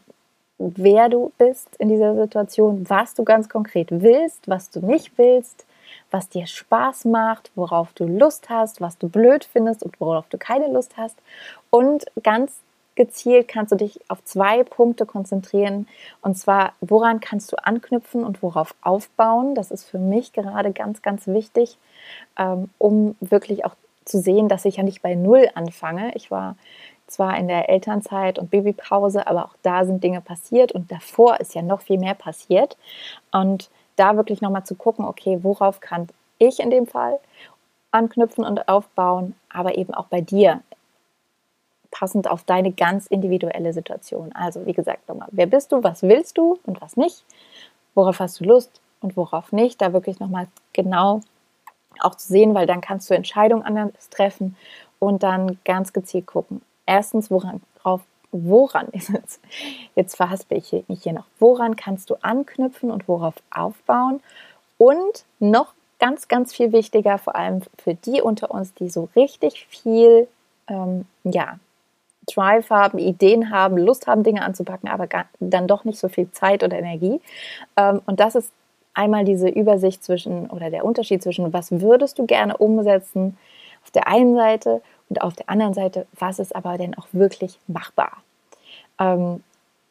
wer 0.60 1.08
du 1.08 1.32
bist 1.38 1.74
in 1.78 1.88
dieser 1.88 2.14
Situation, 2.14 2.88
was 2.88 3.14
du 3.14 3.24
ganz 3.24 3.48
konkret 3.48 3.88
willst, 3.90 4.46
was 4.48 4.70
du 4.70 4.84
nicht 4.84 5.16
willst, 5.16 5.64
was 6.10 6.28
dir 6.28 6.46
Spaß 6.46 7.06
macht, 7.06 7.50
worauf 7.54 7.92
du 7.94 8.04
Lust 8.04 8.50
hast, 8.50 8.80
was 8.80 8.98
du 8.98 9.08
blöd 9.08 9.44
findest 9.44 9.82
und 9.82 9.98
worauf 10.00 10.26
du 10.28 10.38
keine 10.38 10.68
Lust 10.68 10.96
hast. 10.96 11.16
Und 11.70 12.04
ganz 12.22 12.60
gezielt 12.94 13.48
kannst 13.48 13.72
du 13.72 13.76
dich 13.76 14.00
auf 14.08 14.22
zwei 14.24 14.62
Punkte 14.62 15.06
konzentrieren. 15.06 15.88
Und 16.20 16.36
zwar, 16.36 16.74
woran 16.80 17.20
kannst 17.20 17.50
du 17.52 17.56
anknüpfen 17.56 18.24
und 18.24 18.42
worauf 18.42 18.74
aufbauen. 18.82 19.54
Das 19.54 19.70
ist 19.70 19.84
für 19.84 19.98
mich 19.98 20.32
gerade 20.32 20.72
ganz, 20.72 21.00
ganz 21.00 21.26
wichtig, 21.26 21.78
ähm, 22.38 22.68
um 22.78 23.16
wirklich 23.20 23.64
auch 23.64 23.74
zu 24.04 24.20
sehen, 24.20 24.48
dass 24.48 24.64
ich 24.64 24.76
ja 24.76 24.82
nicht 24.82 25.00
bei 25.00 25.14
Null 25.14 25.48
anfange. 25.54 26.12
Ich 26.14 26.30
war 26.30 26.56
zwar 27.10 27.36
in 27.38 27.48
der 27.48 27.68
Elternzeit 27.68 28.38
und 28.38 28.50
Babypause, 28.50 29.26
aber 29.26 29.46
auch 29.46 29.54
da 29.62 29.84
sind 29.84 30.02
Dinge 30.02 30.20
passiert 30.20 30.72
und 30.72 30.90
davor 30.90 31.40
ist 31.40 31.54
ja 31.54 31.62
noch 31.62 31.80
viel 31.80 31.98
mehr 31.98 32.14
passiert. 32.14 32.76
Und 33.32 33.70
da 33.96 34.16
wirklich 34.16 34.40
nochmal 34.40 34.64
zu 34.64 34.74
gucken, 34.74 35.04
okay, 35.04 35.40
worauf 35.42 35.80
kann 35.80 36.08
ich 36.38 36.60
in 36.60 36.70
dem 36.70 36.86
Fall 36.86 37.18
anknüpfen 37.90 38.44
und 38.44 38.68
aufbauen, 38.68 39.34
aber 39.48 39.76
eben 39.76 39.94
auch 39.94 40.06
bei 40.06 40.20
dir, 40.20 40.62
passend 41.90 42.30
auf 42.30 42.44
deine 42.44 42.72
ganz 42.72 43.06
individuelle 43.06 43.72
Situation. 43.72 44.32
Also 44.32 44.64
wie 44.64 44.72
gesagt, 44.72 45.08
nochmal, 45.08 45.28
wer 45.32 45.46
bist 45.46 45.72
du, 45.72 45.82
was 45.82 46.02
willst 46.02 46.38
du 46.38 46.58
und 46.64 46.80
was 46.80 46.96
nicht, 46.96 47.24
worauf 47.94 48.20
hast 48.20 48.40
du 48.40 48.44
Lust 48.44 48.80
und 49.00 49.16
worauf 49.16 49.52
nicht, 49.52 49.82
da 49.82 49.92
wirklich 49.92 50.20
nochmal 50.20 50.46
genau 50.72 51.20
auch 51.98 52.14
zu 52.14 52.28
sehen, 52.28 52.54
weil 52.54 52.66
dann 52.66 52.80
kannst 52.80 53.10
du 53.10 53.14
Entscheidungen 53.14 53.64
anders 53.64 54.08
treffen 54.10 54.56
und 54.98 55.22
dann 55.22 55.58
ganz 55.64 55.92
gezielt 55.92 56.26
gucken. 56.26 56.62
Erstens, 56.90 57.30
woran, 57.30 57.60
woran 58.32 58.88
ist 58.92 59.10
es? 59.10 59.40
Jetzt 59.94 60.16
verhaspel 60.16 60.58
ich 60.58 60.72
mich 60.88 61.04
hier 61.04 61.12
noch. 61.12 61.26
Woran 61.38 61.76
kannst 61.76 62.10
du 62.10 62.16
anknüpfen 62.20 62.90
und 62.90 63.06
worauf 63.06 63.34
aufbauen? 63.50 64.20
Und 64.76 65.24
noch 65.38 65.72
ganz, 66.00 66.26
ganz 66.26 66.52
viel 66.52 66.72
wichtiger, 66.72 67.18
vor 67.18 67.36
allem 67.36 67.62
für 67.78 67.94
die 67.94 68.20
unter 68.20 68.50
uns, 68.50 68.74
die 68.74 68.88
so 68.88 69.08
richtig 69.14 69.66
viel, 69.68 70.26
ähm, 70.66 71.06
ja, 71.22 71.60
Drive 72.26 72.70
haben, 72.70 72.98
Ideen 72.98 73.50
haben, 73.50 73.78
Lust 73.78 74.08
haben, 74.08 74.24
Dinge 74.24 74.42
anzupacken, 74.42 74.88
aber 74.88 75.06
dann 75.38 75.68
doch 75.68 75.84
nicht 75.84 75.98
so 75.98 76.08
viel 76.08 76.30
Zeit 76.32 76.64
oder 76.64 76.78
Energie. 76.78 77.20
Ähm, 77.76 78.02
und 78.06 78.18
das 78.18 78.34
ist 78.34 78.52
einmal 78.94 79.24
diese 79.24 79.48
Übersicht 79.48 80.02
zwischen 80.02 80.50
oder 80.50 80.70
der 80.70 80.84
Unterschied 80.84 81.22
zwischen, 81.22 81.52
was 81.52 81.70
würdest 81.70 82.18
du 82.18 82.26
gerne 82.26 82.56
umsetzen 82.56 83.36
auf 83.84 83.90
der 83.90 84.08
einen 84.08 84.34
Seite 84.34 84.82
und 85.10 85.20
auf 85.22 85.34
der 85.34 85.50
anderen 85.50 85.74
Seite, 85.74 86.06
was 86.18 86.38
ist 86.38 86.56
aber 86.56 86.78
denn 86.78 86.96
auch 86.96 87.08
wirklich 87.12 87.58
machbar? 87.66 88.12
Ähm, 88.98 89.42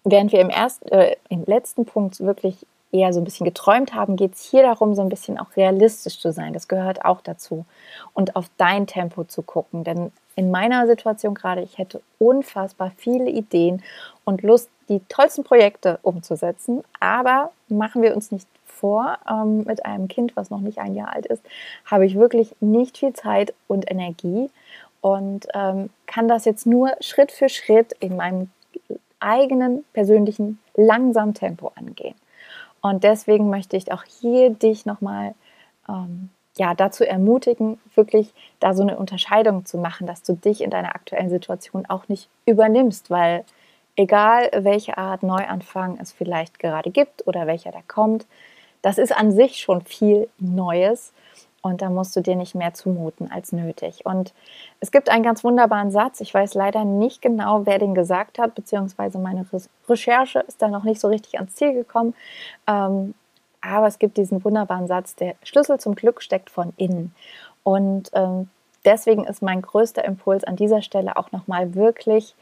während 0.06 0.32
wir 0.32 0.40
im, 0.40 0.50
ersten, 0.50 0.88
äh, 0.90 1.18
im 1.30 1.44
letzten 1.46 1.86
Punkt 1.86 2.20
wirklich 2.22 2.66
eher 2.92 3.14
so 3.14 3.20
ein 3.20 3.26
bisschen 3.26 3.46
geträumt 3.46 3.94
haben, 3.94 4.16
geht 4.16 4.34
es 4.34 4.50
hier 4.50 4.64
darum, 4.64 4.96
so 4.96 5.02
ein 5.02 5.10
bisschen 5.10 5.38
auch 5.38 5.56
realistisch 5.56 6.20
zu 6.20 6.32
sein. 6.32 6.54
Das 6.54 6.68
gehört 6.68 7.06
auch 7.06 7.22
dazu. 7.22 7.66
Und 8.14 8.36
auf 8.36 8.46
dein 8.58 8.88
Tempo 8.88 9.26
zu 9.26 9.44
gucken. 9.44 9.84
Denn 9.84 10.12
in 10.36 10.52
meiner 10.52 10.88
Situation 10.88 11.36
gerade, 11.36 11.62
ich 11.62 11.78
hätte 11.78 12.02
unfassbar 12.18 12.92
viele 12.98 13.30
Ideen 13.30 13.84
und 14.24 14.42
Lust, 14.42 14.70
die 14.88 15.02
tollsten 15.10 15.44
Projekte 15.44 16.00
umzusetzen. 16.02 16.84
Aber 17.00 17.52
machen 17.68 18.02
wir 18.02 18.16
uns 18.16 18.32
nicht 18.32 18.48
vor, 18.66 19.18
ähm, 19.30 19.66
mit 19.66 19.86
einem 19.86 20.08
Kind, 20.08 20.36
was 20.36 20.50
noch 20.50 20.62
nicht 20.62 20.80
ein 20.80 20.96
Jahr 20.96 21.14
alt 21.14 21.26
ist, 21.26 21.44
habe 21.86 22.06
ich 22.06 22.16
wirklich 22.16 22.56
nicht 22.62 22.98
viel 22.98 23.14
Zeit 23.14 23.54
und 23.68 23.92
Energie 23.92 24.50
und 25.02 25.48
ähm, 25.54 25.90
kann 26.08 26.28
das 26.28 26.46
jetzt 26.46 26.66
nur 26.66 26.92
Schritt 27.00 27.32
für 27.32 27.50
Schritt 27.50 27.94
in 28.00 28.16
meinem 28.16 28.50
eigenen 29.20 29.84
persönlichen 29.94 30.60
langsamen 30.76 31.34
Tempo 31.34 31.72
angehen. 31.76 32.16
Und 32.82 33.04
deswegen 33.04 33.50
möchte 33.50 33.76
ich 33.78 33.92
auch 33.92 34.04
hier 34.04 34.50
dich 34.52 34.86
nochmal 34.86 35.36
ähm, 35.88 36.30
ja, 36.58 36.74
dazu 36.74 37.06
ermutigen, 37.06 37.80
wirklich 37.96 38.34
da 38.60 38.74
so 38.74 38.84
eine 38.84 38.98
Unterscheidung 38.98 39.66
zu 39.66 39.78
machen, 39.78 40.08
dass 40.08 40.24
du 40.24 40.34
dich 40.34 40.62
in 40.62 40.70
deiner 40.70 40.96
aktuellen 40.96 41.30
Situation 41.30 41.86
auch 41.88 42.08
nicht 42.08 42.30
übernimmst, 42.46 43.10
weil 43.10 43.44
egal 43.96 44.50
welche 44.54 44.98
Art 44.98 45.24
Neuanfang 45.24 45.98
es 46.02 46.12
vielleicht 46.12 46.60
gerade 46.60 46.92
gibt 46.92 47.28
oder 47.28 47.48
welcher 47.48 47.72
da 47.72 47.80
kommt, 47.88 48.26
das 48.82 48.98
ist 48.98 49.16
an 49.16 49.32
sich 49.32 49.60
schon 49.60 49.82
viel 49.82 50.30
Neues 50.38 51.12
und 51.62 51.82
da 51.82 51.90
musst 51.90 52.16
du 52.16 52.22
dir 52.22 52.36
nicht 52.36 52.56
mehr 52.56 52.74
zumuten 52.74 53.32
als 53.32 53.52
nötig. 53.52 54.06
Und 54.06 54.34
es 54.80 54.92
gibt 54.92 55.10
einen 55.10 55.24
ganz 55.24 55.44
wunderbaren 55.44 55.92
Satz. 55.92 56.22
Ich 56.22 56.34
weiß 56.34 56.54
leider 56.54 56.86
nicht 56.86 57.22
genau, 57.22 57.66
wer 57.66 57.80
den 57.80 57.96
gesagt 57.96 58.40
hat, 58.40 58.56
beziehungsweise 58.56 59.20
meine 59.20 59.46
Recherche 59.88 60.40
ist 60.40 60.62
da 60.62 60.70
noch 60.70 60.84
nicht 60.84 61.02
so 61.02 61.08
richtig 61.08 61.38
ans 61.38 61.56
Ziel 61.56 61.74
gekommen. 61.74 62.14
Ähm, 62.68 63.14
aber 63.62 63.88
es 63.88 64.00
gibt 64.00 64.18
diesen 64.18 64.44
wunderbaren 64.44 64.88
Satz, 64.88 65.16
der 65.16 65.36
Schlüssel 65.44 65.80
zum 65.80 65.96
Glück 65.96 66.22
steckt 66.22 66.50
von 66.50 66.74
innen. 66.78 67.14
Und 67.64 68.10
ähm, 68.14 68.50
deswegen 68.86 69.26
ist 69.26 69.42
mein 69.42 69.62
größter 69.62 70.06
Impuls 70.06 70.46
an 70.46 70.56
dieser 70.56 70.82
Stelle 70.82 71.18
auch 71.18 71.32
nochmal 71.34 71.76
wirklich, 71.76 72.36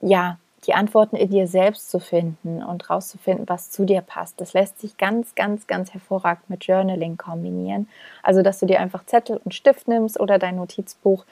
ja, 0.00 0.38
die 0.66 0.74
Antworten 0.74 1.16
in 1.16 1.30
dir 1.30 1.46
selbst 1.46 1.90
zu 1.90 1.98
finden 1.98 2.62
und 2.62 2.88
rauszufinden, 2.88 3.48
was 3.48 3.70
zu 3.70 3.84
dir 3.84 4.00
passt. 4.00 4.40
Das 4.40 4.52
lässt 4.52 4.80
sich 4.80 4.96
ganz, 4.96 5.34
ganz, 5.34 5.66
ganz 5.66 5.92
hervorragend 5.92 6.48
mit 6.48 6.64
Journaling 6.64 7.16
kombinieren. 7.16 7.88
Also, 8.22 8.42
dass 8.42 8.60
du 8.60 8.66
dir 8.66 8.80
einfach 8.80 9.04
Zettel 9.06 9.40
und 9.44 9.54
Stift 9.54 9.88
nimmst 9.88 10.18
oder 10.18 10.38
dein 10.38 10.56
Notizbuch 10.56 11.24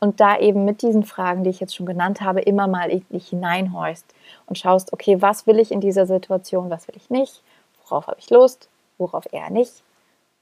und 0.00 0.20
da 0.20 0.38
eben 0.38 0.64
mit 0.64 0.82
diesen 0.82 1.04
Fragen, 1.04 1.44
die 1.44 1.50
ich 1.50 1.60
jetzt 1.60 1.74
schon 1.74 1.86
genannt 1.86 2.20
habe, 2.20 2.40
immer 2.40 2.66
mal 2.66 2.88
dich 2.88 3.28
hineinhorchst 3.28 4.06
und 4.46 4.58
schaust, 4.58 4.92
okay, 4.92 5.20
was 5.20 5.46
will 5.46 5.58
ich 5.58 5.70
in 5.70 5.80
dieser 5.80 6.06
Situation, 6.06 6.70
was 6.70 6.88
will 6.88 6.96
ich 6.96 7.10
nicht, 7.10 7.42
worauf 7.82 8.06
habe 8.06 8.18
ich 8.18 8.30
Lust, 8.30 8.68
worauf 8.96 9.32
eher 9.32 9.50
nicht, 9.50 9.82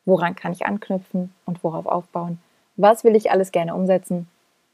woran 0.04 0.36
kann 0.36 0.52
ich 0.52 0.66
anknüpfen 0.66 1.34
und 1.46 1.64
worauf 1.64 1.86
aufbauen, 1.86 2.38
was 2.76 3.04
will 3.04 3.16
ich 3.16 3.30
alles 3.30 3.52
gerne 3.52 3.74
umsetzen 3.74 4.28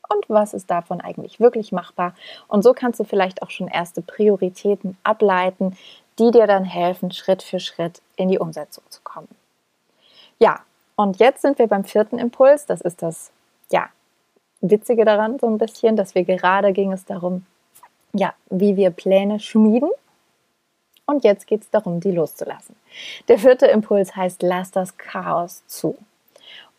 und 0.08 0.28
was 0.28 0.54
ist 0.54 0.70
davon 0.70 1.00
eigentlich 1.00 1.40
wirklich 1.40 1.72
machbar. 1.72 2.14
Und 2.48 2.62
so 2.62 2.72
kannst 2.72 3.00
du 3.00 3.04
vielleicht 3.04 3.42
auch 3.42 3.50
schon 3.50 3.68
erste 3.68 4.02
Prioritäten 4.02 4.96
ableiten, 5.02 5.76
die 6.18 6.30
dir 6.30 6.46
dann 6.46 6.64
helfen, 6.64 7.10
Schritt 7.10 7.42
für 7.42 7.60
Schritt 7.60 8.02
in 8.16 8.28
die 8.28 8.38
Umsetzung 8.38 8.84
zu 8.90 9.00
kommen. 9.02 9.28
Ja, 10.38 10.60
und 10.96 11.18
jetzt 11.18 11.42
sind 11.42 11.58
wir 11.58 11.66
beim 11.66 11.84
vierten 11.84 12.18
Impuls. 12.18 12.66
Das 12.66 12.80
ist 12.80 13.02
das, 13.02 13.30
ja, 13.70 13.88
Witzige 14.60 15.04
daran 15.04 15.38
so 15.38 15.48
ein 15.48 15.58
bisschen, 15.58 15.96
dass 15.96 16.14
wir 16.14 16.24
gerade 16.24 16.72
ging 16.72 16.92
es 16.92 17.04
darum, 17.04 17.46
ja, 18.12 18.34
wie 18.50 18.76
wir 18.76 18.90
Pläne 18.90 19.40
schmieden. 19.40 19.90
Und 21.04 21.24
jetzt 21.24 21.46
geht 21.46 21.62
es 21.62 21.70
darum, 21.70 22.00
die 22.00 22.12
loszulassen. 22.12 22.76
Der 23.28 23.38
vierte 23.38 23.66
Impuls 23.66 24.14
heißt, 24.14 24.42
lass 24.42 24.70
das 24.70 24.96
Chaos 24.96 25.62
zu. 25.66 25.96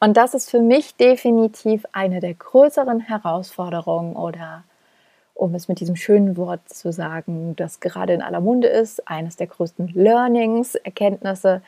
Und 0.03 0.17
das 0.17 0.33
ist 0.33 0.51
für 0.51 0.59
mich 0.59 0.97
definitiv 0.97 1.85
eine 1.93 2.19
der 2.19 2.33
größeren 2.33 2.99
Herausforderungen 2.99 4.17
oder 4.17 4.65
um 5.33 5.55
es 5.55 5.69
mit 5.69 5.79
diesem 5.79 5.95
schönen 5.95 6.35
Wort 6.35 6.67
zu 6.67 6.91
sagen, 6.91 7.55
das 7.55 7.79
gerade 7.79 8.11
in 8.11 8.21
aller 8.21 8.41
Munde 8.41 8.67
ist, 8.67 9.07
eines 9.07 9.37
der 9.37 9.47
größten 9.47 9.93
Learnings, 9.93 10.75
Erkenntnisse, 10.75 11.61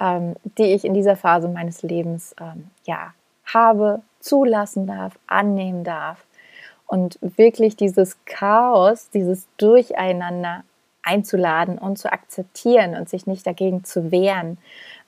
ähm, 0.00 0.36
die 0.56 0.72
ich 0.72 0.86
in 0.86 0.94
dieser 0.94 1.16
Phase 1.16 1.48
meines 1.48 1.82
Lebens 1.82 2.34
ähm, 2.40 2.70
ja, 2.84 3.12
habe, 3.44 4.00
zulassen 4.20 4.86
darf, 4.86 5.18
annehmen 5.26 5.84
darf. 5.84 6.24
Und 6.86 7.18
wirklich 7.20 7.76
dieses 7.76 8.16
Chaos, 8.24 9.10
dieses 9.10 9.48
Durcheinander 9.58 10.64
einzuladen 11.02 11.76
und 11.76 11.98
zu 11.98 12.10
akzeptieren 12.10 12.96
und 12.96 13.10
sich 13.10 13.26
nicht 13.26 13.46
dagegen 13.46 13.84
zu 13.84 14.10
wehren, 14.10 14.56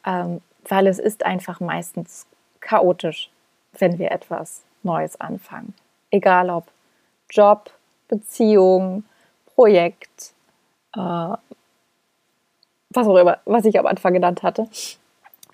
ähm, 0.07 0.43
weil 0.69 0.87
es 0.87 0.99
ist 0.99 1.25
einfach 1.25 1.61
meistens 1.61 2.27
chaotisch, 2.65 3.31
wenn 3.79 3.99
wir 3.99 4.11
etwas 4.11 4.63
Neues 4.83 5.21
anfangen. 5.21 5.75
Egal 6.11 6.51
ob 6.51 6.67
Job, 7.31 7.71
Beziehung, 8.09 9.05
Projekt, 9.55 10.33
äh, 10.97 11.37
was 12.91 13.07
auch 13.07 13.17
immer, 13.17 13.39
was 13.45 13.65
ich 13.65 13.79
am 13.79 13.87
Anfang 13.87 14.13
genannt 14.13 14.43
hatte. 14.43 14.69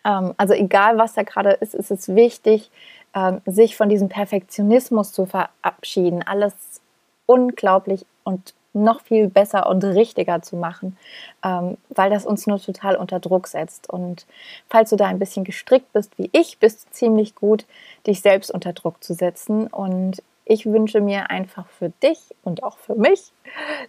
Ähm, 0.05 0.35
also 0.37 0.55
egal, 0.55 0.99
was 0.99 1.15
da 1.15 1.23
gerade 1.23 1.51
ist, 1.53 1.75
ist 1.75 1.91
es 1.91 2.15
wichtig, 2.15 2.71
ähm, 3.15 3.41
sich 3.47 3.77
von 3.77 3.89
diesem 3.89 4.09
Perfektionismus 4.09 5.13
zu 5.13 5.27
verabschieden, 5.27 6.23
alles 6.23 6.81
unglaublich 7.27 8.07
und 8.25 8.55
noch 8.73 9.01
viel 9.01 9.29
besser 9.29 9.69
und 9.69 9.83
richtiger 9.85 10.43
zu 10.43 10.57
machen, 10.57 10.97
ähm, 11.45 11.77
weil 11.89 12.11
das 12.11 12.25
uns 12.25 12.47
nur 12.47 12.61
total 12.61 12.97
unter 12.97 13.21
Druck 13.21 13.49
setzt. 13.49 13.91
Und 13.91 14.27
falls 14.69 14.91
du 14.91 14.97
da 14.97 15.07
ein 15.07 15.19
bisschen 15.19 15.45
gestrickt 15.45 15.93
bist 15.93 16.17
wie 16.19 16.31
ich, 16.33 16.59
bist 16.59 16.87
du 16.87 16.91
ziemlich 16.93 17.35
gut, 17.35 17.67
dich 18.07 18.21
selbst 18.21 18.51
unter 18.51 18.73
Druck 18.73 19.03
zu 19.03 19.15
setzen. 19.15 19.67
Und 19.67 20.23
ich 20.45 20.67
wünsche 20.67 21.01
mir 21.01 21.31
einfach 21.31 21.67
für 21.69 21.91
dich 22.03 22.19
und 22.43 22.63
auch 22.63 22.79
für 22.79 22.95
mich, 22.95 23.33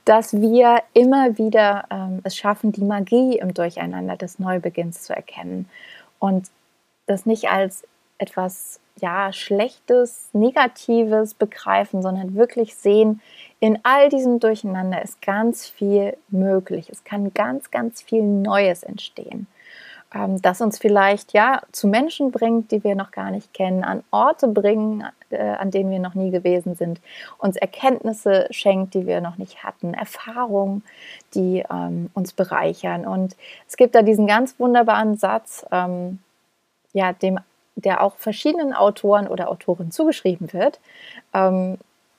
dass 0.06 0.40
wir 0.40 0.82
immer 0.94 1.38
wieder 1.38 1.86
ähm, 1.90 2.22
es 2.24 2.36
schaffen, 2.36 2.72
die 2.72 2.84
Magie 2.84 3.38
im 3.38 3.54
Durcheinander 3.54 4.18
des 4.18 4.40
Neubeginns 4.40 5.04
zu 5.04 5.16
erkennen 5.16 5.70
und 6.20 6.50
das 7.08 7.26
nicht 7.26 7.50
als 7.50 7.84
etwas 8.20 8.80
ja, 9.00 9.34
Schlechtes, 9.34 10.30
Negatives 10.34 11.34
begreifen, 11.34 12.02
sondern 12.02 12.36
wirklich 12.36 12.76
sehen, 12.76 13.22
in 13.62 13.80
all 13.84 14.10
diesem 14.10 14.40
Durcheinander 14.40 15.02
ist 15.04 15.22
ganz 15.22 15.70
viel 15.70 16.18
möglich. 16.30 16.90
Es 16.90 17.04
kann 17.04 17.32
ganz, 17.34 17.70
ganz 17.70 18.02
viel 18.02 18.24
Neues 18.24 18.82
entstehen, 18.82 19.46
ähm, 20.14 20.42
das 20.42 20.62
uns 20.62 20.80
vielleicht 20.80 21.32
ja 21.32 21.62
zu 21.72 21.88
Menschen 21.88 22.32
bringt, 22.32 22.72
die 22.72 22.84
wir 22.84 22.96
noch 22.96 23.12
gar 23.12 23.30
nicht 23.30 23.54
kennen, 23.54 23.84
an 23.84 24.04
Orte 24.10 24.48
bringen, 24.48 25.06
äh, 25.30 25.38
an 25.38 25.70
denen 25.70 25.92
wir 25.92 26.00
noch 26.00 26.16
nie 26.16 26.32
gewesen 26.32 26.74
sind, 26.74 27.00
uns 27.38 27.56
Erkenntnisse 27.56 28.48
schenkt, 28.50 28.96
die 28.96 29.06
wir 29.06 29.22
noch 29.22 29.38
nicht 29.38 29.64
hatten, 29.64 29.94
Erfahrungen, 29.94 30.84
die 31.36 31.64
ähm, 31.72 32.10
uns 32.16 32.34
bereichern. 32.34 33.06
Und 33.06 33.38
es 33.68 33.78
gibt 33.78 33.94
da 33.94 34.02
diesen 34.02 34.26
ganz 34.26 34.60
wunderbaren 34.60 35.18
Satz, 35.18 35.64
ähm, 35.72 36.18
ja, 36.94 37.14
dem 37.14 37.40
der 37.76 38.02
auch 38.02 38.16
verschiedenen 38.18 38.74
Autoren 38.74 39.28
oder 39.28 39.50
Autoren 39.50 39.92
zugeschrieben 39.92 40.52
wird. 40.52 40.80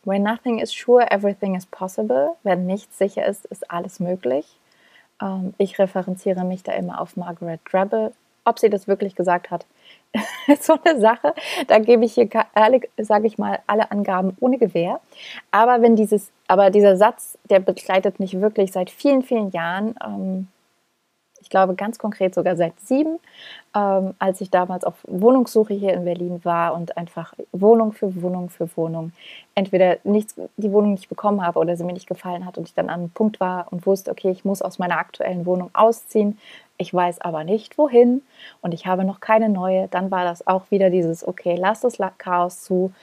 When 0.04 0.22
nothing 0.22 0.58
is 0.58 0.72
sure, 0.72 1.06
everything 1.10 1.54
is 1.54 1.66
possible. 1.66 2.36
Wenn 2.42 2.66
nichts 2.66 2.98
sicher 2.98 3.24
ist, 3.26 3.44
ist 3.46 3.70
alles 3.70 4.00
möglich. 4.00 4.58
Ähm, 5.20 5.54
ich 5.58 5.78
referenziere 5.78 6.44
mich 6.44 6.62
da 6.62 6.72
immer 6.72 7.00
auf 7.00 7.16
Margaret 7.16 7.60
Drabble. 7.70 8.12
Ob 8.44 8.58
sie 8.58 8.68
das 8.68 8.88
wirklich 8.88 9.14
gesagt 9.14 9.52
hat, 9.52 9.66
ist 10.48 10.64
so 10.64 10.76
eine 10.84 11.00
Sache. 11.00 11.34
Da 11.68 11.78
gebe 11.78 12.04
ich 12.04 12.14
hier, 12.14 12.28
sage 12.98 13.26
ich 13.28 13.38
mal, 13.38 13.60
alle 13.68 13.92
Angaben 13.92 14.36
ohne 14.40 14.58
Gewähr. 14.58 15.00
Aber 15.52 15.80
wenn 15.80 15.94
dieses, 15.94 16.32
aber 16.48 16.70
dieser 16.70 16.96
Satz, 16.96 17.38
der 17.48 17.60
begleitet 17.60 18.18
mich 18.18 18.40
wirklich 18.40 18.72
seit 18.72 18.90
vielen, 18.90 19.22
vielen 19.22 19.50
Jahren. 19.50 20.48
Glaube 21.52 21.74
ganz 21.74 21.98
konkret 21.98 22.34
sogar 22.34 22.56
seit 22.56 22.80
sieben, 22.80 23.18
ähm, 23.76 24.14
als 24.18 24.40
ich 24.40 24.48
damals 24.48 24.84
auf 24.84 24.94
Wohnungssuche 25.06 25.74
hier 25.74 25.92
in 25.92 26.06
Berlin 26.06 26.40
war 26.44 26.72
und 26.72 26.96
einfach 26.96 27.34
Wohnung 27.52 27.92
für 27.92 28.22
Wohnung 28.22 28.48
für 28.48 28.74
Wohnung 28.74 29.12
entweder 29.54 29.98
nichts, 30.02 30.34
die 30.56 30.72
Wohnung 30.72 30.92
nicht 30.92 31.10
bekommen 31.10 31.44
habe 31.44 31.58
oder 31.58 31.76
sie 31.76 31.84
mir 31.84 31.92
nicht 31.92 32.08
gefallen 32.08 32.46
hat 32.46 32.56
und 32.56 32.66
ich 32.68 32.74
dann 32.74 32.88
an 32.88 33.00
einem 33.00 33.10
Punkt 33.10 33.38
war 33.38 33.66
und 33.70 33.84
wusste, 33.84 34.10
okay, 34.10 34.30
ich 34.30 34.46
muss 34.46 34.62
aus 34.62 34.78
meiner 34.78 34.96
aktuellen 34.96 35.44
Wohnung 35.44 35.68
ausziehen. 35.74 36.38
Ich 36.78 36.94
weiß 36.94 37.20
aber 37.20 37.44
nicht 37.44 37.76
wohin 37.76 38.22
und 38.62 38.72
ich 38.72 38.86
habe 38.86 39.04
noch 39.04 39.20
keine 39.20 39.50
neue. 39.50 39.88
Dann 39.88 40.10
war 40.10 40.24
das 40.24 40.46
auch 40.46 40.70
wieder 40.70 40.88
dieses, 40.88 41.28
okay, 41.28 41.56
lass 41.58 41.82
das 41.82 41.98
Chaos 42.16 42.62
zu, 42.62 42.94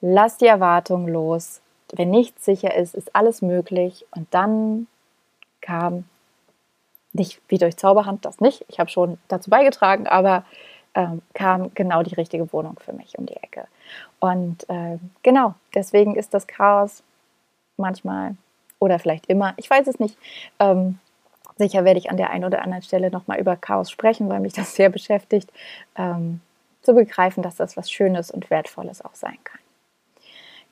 lass 0.00 0.36
die 0.36 0.46
Erwartung 0.46 1.06
los. 1.06 1.60
Wenn 1.92 2.10
nichts 2.10 2.44
sicher 2.44 2.74
ist, 2.74 2.96
ist 2.96 3.14
alles 3.14 3.40
möglich. 3.40 4.04
Und 4.10 4.26
dann 4.34 4.88
kam 5.60 6.06
nicht 7.14 7.40
wie 7.48 7.58
durch 7.58 7.76
Zauberhand, 7.76 8.24
das 8.24 8.40
nicht. 8.40 8.64
Ich 8.68 8.78
habe 8.78 8.90
schon 8.90 9.18
dazu 9.28 9.48
beigetragen, 9.48 10.06
aber 10.06 10.44
ähm, 10.94 11.22
kam 11.32 11.72
genau 11.74 12.02
die 12.02 12.14
richtige 12.14 12.52
Wohnung 12.52 12.78
für 12.84 12.92
mich 12.92 13.18
um 13.18 13.26
die 13.26 13.36
Ecke. 13.36 13.66
Und 14.20 14.68
äh, 14.68 14.98
genau, 15.22 15.54
deswegen 15.74 16.16
ist 16.16 16.34
das 16.34 16.46
Chaos 16.46 17.02
manchmal 17.76 18.36
oder 18.78 18.98
vielleicht 18.98 19.26
immer, 19.26 19.54
ich 19.56 19.70
weiß 19.70 19.86
es 19.86 19.98
nicht. 19.98 20.16
Ähm, 20.58 20.98
sicher 21.56 21.84
werde 21.84 21.98
ich 21.98 22.10
an 22.10 22.16
der 22.16 22.30
einen 22.30 22.44
oder 22.44 22.62
anderen 22.62 22.82
Stelle 22.82 23.10
nochmal 23.10 23.38
über 23.38 23.56
Chaos 23.56 23.90
sprechen, 23.90 24.28
weil 24.28 24.40
mich 24.40 24.52
das 24.52 24.74
sehr 24.76 24.90
beschäftigt, 24.90 25.50
ähm, 25.96 26.40
zu 26.82 26.94
begreifen, 26.94 27.42
dass 27.42 27.56
das 27.56 27.76
was 27.76 27.90
Schönes 27.90 28.30
und 28.30 28.50
Wertvolles 28.50 29.04
auch 29.04 29.14
sein 29.14 29.38
kann. 29.44 29.60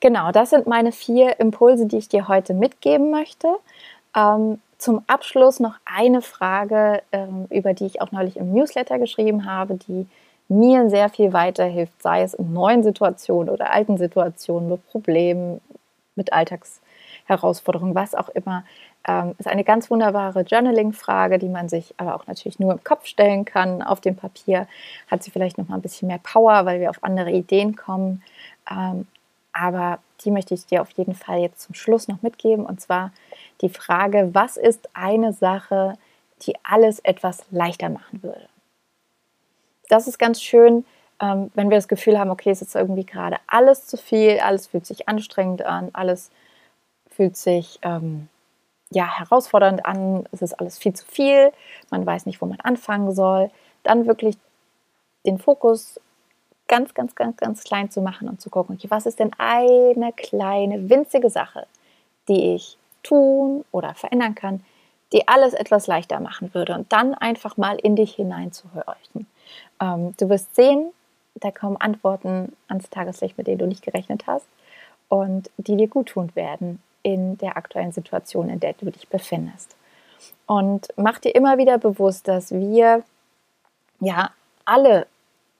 Genau, 0.00 0.32
das 0.32 0.50
sind 0.50 0.66
meine 0.66 0.90
vier 0.90 1.38
Impulse, 1.38 1.86
die 1.86 1.98
ich 1.98 2.08
dir 2.08 2.26
heute 2.26 2.54
mitgeben 2.54 3.10
möchte. 3.10 3.54
Ähm, 4.16 4.60
zum 4.82 5.02
Abschluss 5.06 5.60
noch 5.60 5.76
eine 5.84 6.22
Frage, 6.22 7.02
ähm, 7.12 7.46
über 7.50 7.72
die 7.72 7.86
ich 7.86 8.00
auch 8.00 8.10
neulich 8.10 8.36
im 8.36 8.52
Newsletter 8.52 8.98
geschrieben 8.98 9.46
habe, 9.46 9.74
die 9.74 10.06
mir 10.48 10.90
sehr 10.90 11.08
viel 11.08 11.32
weiterhilft, 11.32 12.02
sei 12.02 12.22
es 12.22 12.34
in 12.34 12.52
neuen 12.52 12.82
Situationen 12.82 13.48
oder 13.48 13.72
alten 13.72 13.96
Situationen, 13.96 14.68
mit 14.68 14.86
Problemen, 14.88 15.60
mit 16.16 16.32
Alltagsherausforderungen, 16.32 17.94
was 17.94 18.14
auch 18.14 18.28
immer. 18.30 18.64
Ähm, 19.06 19.34
ist 19.38 19.48
eine 19.48 19.64
ganz 19.64 19.88
wunderbare 19.90 20.42
Journaling-Frage, 20.42 21.38
die 21.38 21.48
man 21.48 21.68
sich 21.68 21.94
aber 21.96 22.16
auch 22.16 22.26
natürlich 22.26 22.58
nur 22.58 22.72
im 22.72 22.84
Kopf 22.84 23.06
stellen 23.06 23.44
kann. 23.44 23.82
Auf 23.82 24.00
dem 24.00 24.16
Papier 24.16 24.66
hat 25.10 25.22
sie 25.22 25.30
vielleicht 25.30 25.58
noch 25.58 25.68
mal 25.68 25.76
ein 25.76 25.82
bisschen 25.82 26.08
mehr 26.08 26.20
Power, 26.22 26.66
weil 26.66 26.80
wir 26.80 26.90
auf 26.90 27.02
andere 27.02 27.30
Ideen 27.30 27.76
kommen. 27.76 28.22
Ähm, 28.70 29.06
aber 29.52 29.98
die 30.24 30.30
möchte 30.30 30.54
ich 30.54 30.66
dir 30.66 30.82
auf 30.82 30.90
jeden 30.90 31.14
Fall 31.14 31.40
jetzt 31.40 31.60
zum 31.60 31.74
Schluss 31.74 32.08
noch 32.08 32.22
mitgeben. 32.22 32.64
Und 32.64 32.80
zwar 32.80 33.12
die 33.60 33.68
Frage, 33.68 34.30
was 34.32 34.56
ist 34.56 34.88
eine 34.94 35.32
Sache, 35.32 35.94
die 36.42 36.54
alles 36.62 37.00
etwas 37.00 37.44
leichter 37.50 37.88
machen 37.88 38.22
würde? 38.22 38.48
Das 39.88 40.08
ist 40.08 40.18
ganz 40.18 40.40
schön, 40.40 40.84
ähm, 41.20 41.50
wenn 41.54 41.70
wir 41.70 41.76
das 41.76 41.88
Gefühl 41.88 42.18
haben, 42.18 42.30
okay, 42.30 42.50
es 42.50 42.62
ist 42.62 42.74
irgendwie 42.74 43.04
gerade 43.04 43.36
alles 43.46 43.86
zu 43.86 43.96
viel, 43.96 44.40
alles 44.40 44.66
fühlt 44.66 44.86
sich 44.86 45.08
anstrengend 45.08 45.62
an, 45.62 45.90
alles 45.92 46.30
fühlt 47.10 47.36
sich 47.36 47.78
ähm, 47.82 48.28
ja, 48.90 49.18
herausfordernd 49.18 49.84
an, 49.84 50.26
es 50.32 50.42
ist 50.42 50.54
alles 50.54 50.78
viel 50.78 50.94
zu 50.94 51.04
viel, 51.06 51.52
man 51.90 52.04
weiß 52.04 52.26
nicht, 52.26 52.40
wo 52.40 52.46
man 52.46 52.60
anfangen 52.60 53.12
soll. 53.12 53.50
Dann 53.82 54.06
wirklich 54.06 54.36
den 55.24 55.38
Fokus 55.38 56.00
ganz, 56.72 56.94
ganz, 56.94 57.14
ganz, 57.14 57.36
ganz 57.36 57.64
klein 57.64 57.90
zu 57.90 58.00
machen 58.00 58.30
und 58.30 58.40
zu 58.40 58.48
gucken, 58.48 58.76
okay, 58.76 58.88
was 58.88 59.04
ist 59.04 59.18
denn 59.18 59.30
eine 59.36 60.10
kleine, 60.16 60.88
winzige 60.88 61.28
Sache, 61.28 61.66
die 62.28 62.54
ich 62.54 62.78
tun 63.02 63.66
oder 63.72 63.94
verändern 63.94 64.34
kann, 64.34 64.64
die 65.12 65.28
alles 65.28 65.52
etwas 65.52 65.86
leichter 65.86 66.18
machen 66.18 66.54
würde. 66.54 66.74
Und 66.74 66.90
dann 66.90 67.12
einfach 67.12 67.58
mal 67.58 67.76
in 67.76 67.94
dich 67.94 68.14
hineinzuhorchen. 68.14 69.26
Ähm, 69.82 70.14
du 70.18 70.30
wirst 70.30 70.56
sehen, 70.56 70.92
da 71.34 71.50
kommen 71.50 71.76
Antworten 71.76 72.56
ans 72.68 72.88
Tageslicht, 72.88 73.36
mit 73.36 73.48
denen 73.48 73.58
du 73.58 73.66
nicht 73.66 73.84
gerechnet 73.84 74.26
hast 74.26 74.46
und 75.10 75.50
die 75.58 75.76
dir 75.76 75.88
gut 75.88 76.06
tun 76.06 76.30
werden 76.34 76.82
in 77.02 77.36
der 77.36 77.58
aktuellen 77.58 77.92
Situation, 77.92 78.48
in 78.48 78.60
der 78.60 78.72
du 78.72 78.90
dich 78.90 79.08
befindest. 79.08 79.76
Und 80.46 80.88
mach 80.96 81.18
dir 81.18 81.34
immer 81.34 81.58
wieder 81.58 81.76
bewusst, 81.76 82.28
dass 82.28 82.50
wir 82.50 83.02
ja 84.00 84.30
alle 84.64 85.06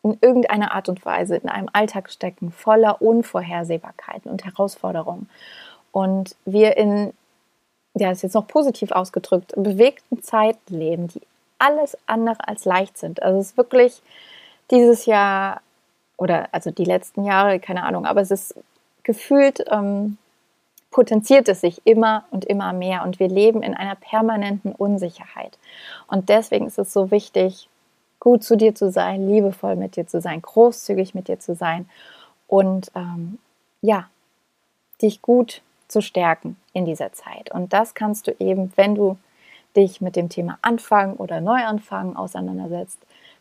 in 0.02 0.18
irgendeiner 0.20 0.72
Art 0.74 0.88
und 0.88 1.04
Weise 1.04 1.36
in 1.36 1.48
einem 1.48 1.68
Alltag 1.72 2.10
stecken, 2.10 2.50
voller 2.50 3.00
Unvorhersehbarkeiten 3.00 4.30
und 4.30 4.44
Herausforderungen. 4.44 5.28
Und 5.92 6.34
wir 6.44 6.76
in, 6.76 7.12
ja, 7.94 8.08
das 8.08 8.18
ist 8.18 8.22
jetzt 8.22 8.34
noch 8.34 8.48
positiv 8.48 8.90
ausgedrückt, 8.90 9.52
bewegten 9.56 10.22
Zeiten 10.22 10.74
leben, 10.74 11.08
die 11.08 11.22
alles 11.58 11.96
andere 12.06 12.48
als 12.48 12.64
leicht 12.64 12.98
sind. 12.98 13.22
Also 13.22 13.38
es 13.38 13.50
ist 13.50 13.56
wirklich 13.56 14.02
dieses 14.70 15.06
Jahr 15.06 15.60
oder 16.16 16.48
also 16.52 16.70
die 16.70 16.84
letzten 16.84 17.24
Jahre, 17.24 17.60
keine 17.60 17.84
Ahnung, 17.84 18.06
aber 18.06 18.20
es 18.20 18.30
ist 18.30 18.54
gefühlt, 19.02 19.64
ähm, 19.70 20.18
potenziert 20.90 21.48
es 21.48 21.62
sich 21.62 21.80
immer 21.84 22.24
und 22.30 22.44
immer 22.44 22.72
mehr 22.72 23.02
und 23.02 23.18
wir 23.18 23.28
leben 23.28 23.62
in 23.62 23.74
einer 23.74 23.96
permanenten 23.96 24.72
Unsicherheit. 24.72 25.58
Und 26.06 26.28
deswegen 26.28 26.66
ist 26.66 26.78
es 26.78 26.92
so 26.92 27.10
wichtig, 27.10 27.68
gut 28.22 28.44
zu 28.44 28.56
dir 28.56 28.72
zu 28.72 28.92
sein, 28.92 29.28
liebevoll 29.28 29.74
mit 29.74 29.96
dir 29.96 30.06
zu 30.06 30.20
sein, 30.20 30.40
großzügig 30.40 31.12
mit 31.12 31.26
dir 31.26 31.40
zu 31.40 31.56
sein 31.56 31.88
und 32.46 32.92
ähm, 32.94 33.38
ja, 33.80 34.08
dich 35.02 35.22
gut 35.22 35.60
zu 35.88 36.00
stärken 36.00 36.56
in 36.72 36.84
dieser 36.84 37.12
Zeit. 37.12 37.50
Und 37.50 37.72
das 37.72 37.94
kannst 37.94 38.28
du 38.28 38.36
eben, 38.38 38.72
wenn 38.76 38.94
du 38.94 39.18
dich 39.74 40.00
mit 40.00 40.14
dem 40.14 40.28
Thema 40.28 40.56
Anfangen 40.62 41.16
oder 41.16 41.40
Neuanfangen 41.40 42.14
auseinandersetzt, 42.14 43.00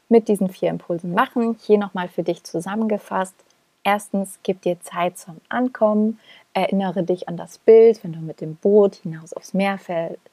mit 0.10 0.28
diesen 0.28 0.50
vier 0.50 0.72
Impulsen 0.72 1.14
machen. 1.14 1.58
Hier 1.62 1.78
nochmal 1.78 2.08
für 2.08 2.24
dich 2.24 2.44
zusammengefasst. 2.44 3.36
Erstens, 3.84 4.40
gib 4.42 4.64
dir 4.64 4.80
Zeit 4.80 5.20
zum 5.20 5.42
Ankommen. 5.48 6.20
Erinnere 6.56 7.04
dich 7.04 7.30
an 7.30 7.38
das 7.38 7.60
Bild, 7.60 8.04
wenn 8.04 8.14
du 8.14 8.20
mit 8.20 8.42
dem 8.42 8.56
Boot 8.56 8.96
hinaus 8.96 9.32
aufs 9.34 9.54
Meer 9.54 9.78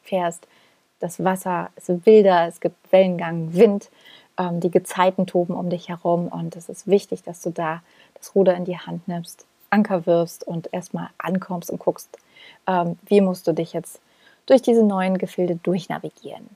fährst. 0.03 0.49
Das 1.01 1.23
Wasser 1.23 1.69
ist 1.77 2.07
wilder, 2.07 2.49
es 2.49 2.61
gibt 2.61 2.77
Wellengang, 2.91 3.53
Wind 3.53 3.91
ähm, 4.38 4.61
die 4.61 4.70
Gezeiten 4.70 5.27
toben 5.27 5.55
um 5.55 5.68
dich 5.68 5.88
herum 5.88 6.29
und 6.29 6.57
es 6.57 6.68
ist 6.68 6.87
wichtig, 6.87 7.22
dass 7.22 7.42
du 7.42 7.51
da 7.51 7.83
das 8.14 8.35
Ruder 8.35 8.55
in 8.55 8.64
die 8.64 8.79
Hand 8.79 9.07
nimmst, 9.09 9.44
Anker 9.70 10.07
wirfst 10.07 10.46
und 10.46 10.72
erstmal 10.72 11.11
ankommst 11.18 11.70
und 11.70 11.79
guckst, 11.79 12.16
ähm, 12.66 12.98
wie 13.07 13.20
musst 13.20 13.46
du 13.46 13.53
dich 13.53 13.72
jetzt 13.72 14.01
durch 14.48 14.62
diese 14.62 14.83
neuen 14.83 15.18
Gefilde 15.18 15.57
durchnavigieren. 15.57 16.48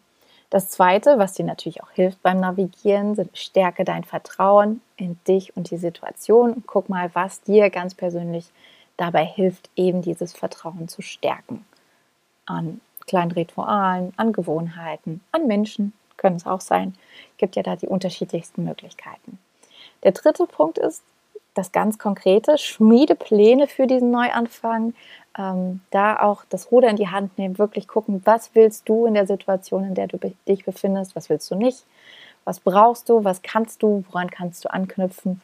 Das 0.51 0.69
zweite, 0.69 1.19
was 1.19 1.35
dir 1.35 1.45
natürlich 1.45 1.83
auch 1.83 1.91
hilft 1.91 2.23
beim 2.23 2.41
Navigieren, 2.41 3.15
sind 3.15 3.37
stärke 3.37 3.85
dein 3.85 4.05
Vertrauen 4.05 4.83
in 4.97 5.19
dich 5.29 5.57
und 5.57 5.71
die 5.71 5.77
Situation. 5.77 6.63
Guck 6.67 6.89
mal, 6.89 7.11
was 7.15 7.43
dir 7.43 7.71
ganz 7.71 7.95
persönlich 7.95 8.47
dabei 8.97 9.25
hilft, 9.25 9.71
eben 9.77 10.03
dieses 10.03 10.33
Vertrauen 10.33 10.89
zu 10.89 11.01
stärken. 11.01 11.65
An 12.47 12.81
kleinen 13.07 13.33
Ritualen, 13.33 14.13
an 14.17 14.33
Gewohnheiten, 14.33 15.23
an 15.33 15.47
Menschen 15.47 15.93
können 16.23 16.37
es 16.37 16.47
auch 16.47 16.63
sein. 16.63 16.95
Gibt 17.37 17.57
ja 17.57 17.63
da 17.63 17.77
die 17.77 17.89
unterschiedlichsten 17.89 18.65
Möglichkeiten. 18.65 19.39
Der 20.05 20.13
dritte 20.13 20.47
Punkt 20.47 20.79
ist 20.79 21.03
das 21.55 21.73
ganz 21.73 21.99
Konkrete, 21.99 22.57
schmiede 22.57 23.15
Pläne 23.15 23.67
für 23.67 23.87
diesen 23.87 24.11
Neuanfang. 24.11 24.95
Ähm, 25.37 25.81
da 25.91 26.21
auch 26.21 26.45
das 26.49 26.71
Ruder 26.71 26.89
in 26.89 26.97
die 26.97 27.09
Hand 27.09 27.37
nehmen, 27.39 27.59
wirklich 27.59 27.89
gucken, 27.89 28.23
was 28.25 28.55
willst 28.55 28.89
du 28.89 29.07
in 29.07 29.15
der 29.15 29.27
Situation, 29.27 29.85
in 29.85 29.95
der 29.95 30.07
du 30.07 30.19
dich 30.47 30.65
befindest, 30.65 31.17
was 31.17 31.29
willst 31.29 31.51
du 31.51 31.55
nicht, 31.55 31.85
was 32.45 32.61
brauchst 32.61 33.09
du, 33.09 33.25
was 33.25 33.43
kannst 33.43 33.83
du, 33.83 34.05
woran 34.09 34.31
kannst 34.31 34.65
du 34.65 34.73
anknüpfen 34.73 35.41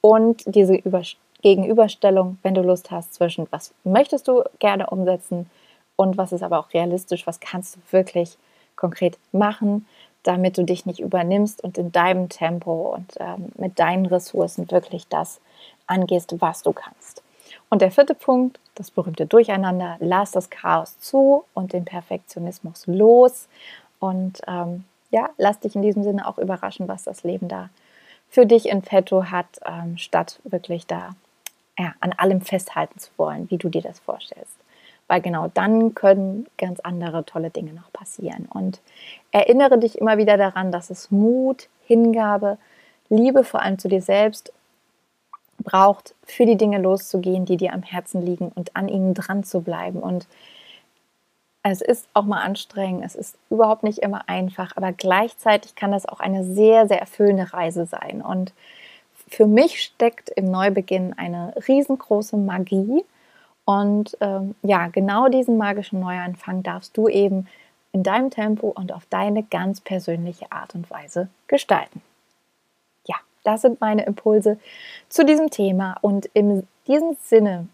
und 0.00 0.42
diese 0.46 0.74
Über 0.74 1.02
Gegenüberstellung, 1.42 2.38
wenn 2.42 2.54
du 2.54 2.62
Lust 2.62 2.90
hast, 2.90 3.14
zwischen 3.14 3.48
was 3.50 3.74
möchtest 3.82 4.28
du 4.28 4.44
gerne 4.60 4.88
umsetzen 4.88 5.50
und 5.96 6.16
was 6.16 6.32
ist 6.32 6.42
aber 6.42 6.58
auch 6.60 6.72
realistisch, 6.72 7.26
was 7.26 7.40
kannst 7.40 7.76
du 7.76 7.80
wirklich 7.90 8.38
konkret 8.76 9.18
machen, 9.32 9.86
damit 10.22 10.58
du 10.58 10.64
dich 10.64 10.86
nicht 10.86 11.00
übernimmst 11.00 11.62
und 11.62 11.78
in 11.78 11.92
deinem 11.92 12.28
Tempo 12.28 12.94
und 12.94 13.14
ähm, 13.18 13.52
mit 13.56 13.78
deinen 13.78 14.06
Ressourcen 14.06 14.70
wirklich 14.70 15.08
das 15.08 15.40
angehst, 15.86 16.40
was 16.40 16.62
du 16.62 16.72
kannst. 16.72 17.22
Und 17.68 17.82
der 17.82 17.90
vierte 17.90 18.14
Punkt, 18.14 18.60
das 18.74 18.90
berühmte 18.90 19.26
Durcheinander, 19.26 19.96
lass 20.00 20.30
das 20.30 20.50
Chaos 20.50 20.98
zu 20.98 21.44
und 21.54 21.72
den 21.72 21.84
Perfektionismus 21.84 22.86
los 22.86 23.48
und 23.98 24.40
ähm, 24.46 24.84
ja, 25.10 25.30
lass 25.36 25.60
dich 25.60 25.76
in 25.76 25.82
diesem 25.82 26.02
Sinne 26.02 26.26
auch 26.26 26.38
überraschen, 26.38 26.88
was 26.88 27.04
das 27.04 27.22
Leben 27.22 27.48
da 27.48 27.68
für 28.30 28.46
dich 28.46 28.68
in 28.68 28.80
petto 28.80 29.24
hat, 29.26 29.46
ähm, 29.66 29.98
statt 29.98 30.40
wirklich 30.44 30.86
da 30.86 31.10
ja, 31.78 31.94
an 32.00 32.12
allem 32.12 32.40
festhalten 32.40 32.98
zu 32.98 33.10
wollen, 33.16 33.50
wie 33.50 33.58
du 33.58 33.68
dir 33.68 33.82
das 33.82 34.00
vorstellst. 34.00 34.56
Weil 35.12 35.20
genau 35.20 35.48
dann 35.52 35.94
können 35.94 36.46
ganz 36.56 36.80
andere 36.80 37.26
tolle 37.26 37.50
Dinge 37.50 37.74
noch 37.74 37.92
passieren. 37.92 38.48
Und 38.48 38.80
erinnere 39.30 39.76
dich 39.76 39.98
immer 39.98 40.16
wieder 40.16 40.38
daran, 40.38 40.72
dass 40.72 40.88
es 40.88 41.10
Mut, 41.10 41.68
Hingabe, 41.84 42.56
Liebe 43.10 43.44
vor 43.44 43.60
allem 43.60 43.78
zu 43.78 43.88
dir 43.88 44.00
selbst 44.00 44.54
braucht, 45.58 46.14
für 46.24 46.46
die 46.46 46.56
Dinge 46.56 46.78
loszugehen, 46.78 47.44
die 47.44 47.58
dir 47.58 47.74
am 47.74 47.82
Herzen 47.82 48.22
liegen 48.22 48.52
und 48.54 48.74
an 48.74 48.88
ihnen 48.88 49.12
dran 49.12 49.44
zu 49.44 49.60
bleiben. 49.60 50.00
Und 50.00 50.26
es 51.62 51.82
ist 51.82 52.08
auch 52.14 52.24
mal 52.24 52.40
anstrengend, 52.40 53.04
es 53.04 53.14
ist 53.14 53.36
überhaupt 53.50 53.82
nicht 53.82 53.98
immer 53.98 54.30
einfach, 54.30 54.78
aber 54.78 54.92
gleichzeitig 54.92 55.74
kann 55.74 55.92
das 55.92 56.06
auch 56.06 56.20
eine 56.20 56.42
sehr, 56.42 56.88
sehr 56.88 57.00
erfüllende 57.00 57.52
Reise 57.52 57.84
sein. 57.84 58.22
Und 58.22 58.54
für 59.28 59.46
mich 59.46 59.82
steckt 59.82 60.30
im 60.30 60.50
Neubeginn 60.50 61.12
eine 61.18 61.52
riesengroße 61.68 62.38
Magie. 62.38 63.04
Und 63.64 64.16
ähm, 64.20 64.54
ja, 64.62 64.88
genau 64.88 65.28
diesen 65.28 65.56
magischen 65.56 66.00
Neuanfang 66.00 66.62
darfst 66.62 66.96
du 66.96 67.08
eben 67.08 67.46
in 67.92 68.02
deinem 68.02 68.30
Tempo 68.30 68.68
und 68.68 68.92
auf 68.92 69.06
deine 69.06 69.42
ganz 69.44 69.80
persönliche 69.80 70.50
Art 70.50 70.74
und 70.74 70.90
Weise 70.90 71.28
gestalten. 71.46 72.02
Ja, 73.06 73.16
das 73.44 73.62
sind 73.62 73.80
meine 73.80 74.04
Impulse 74.04 74.58
zu 75.08 75.24
diesem 75.24 75.50
Thema. 75.50 75.96
Und 76.00 76.26
in 76.26 76.66
diesem 76.86 77.16
Sinne 77.22 77.68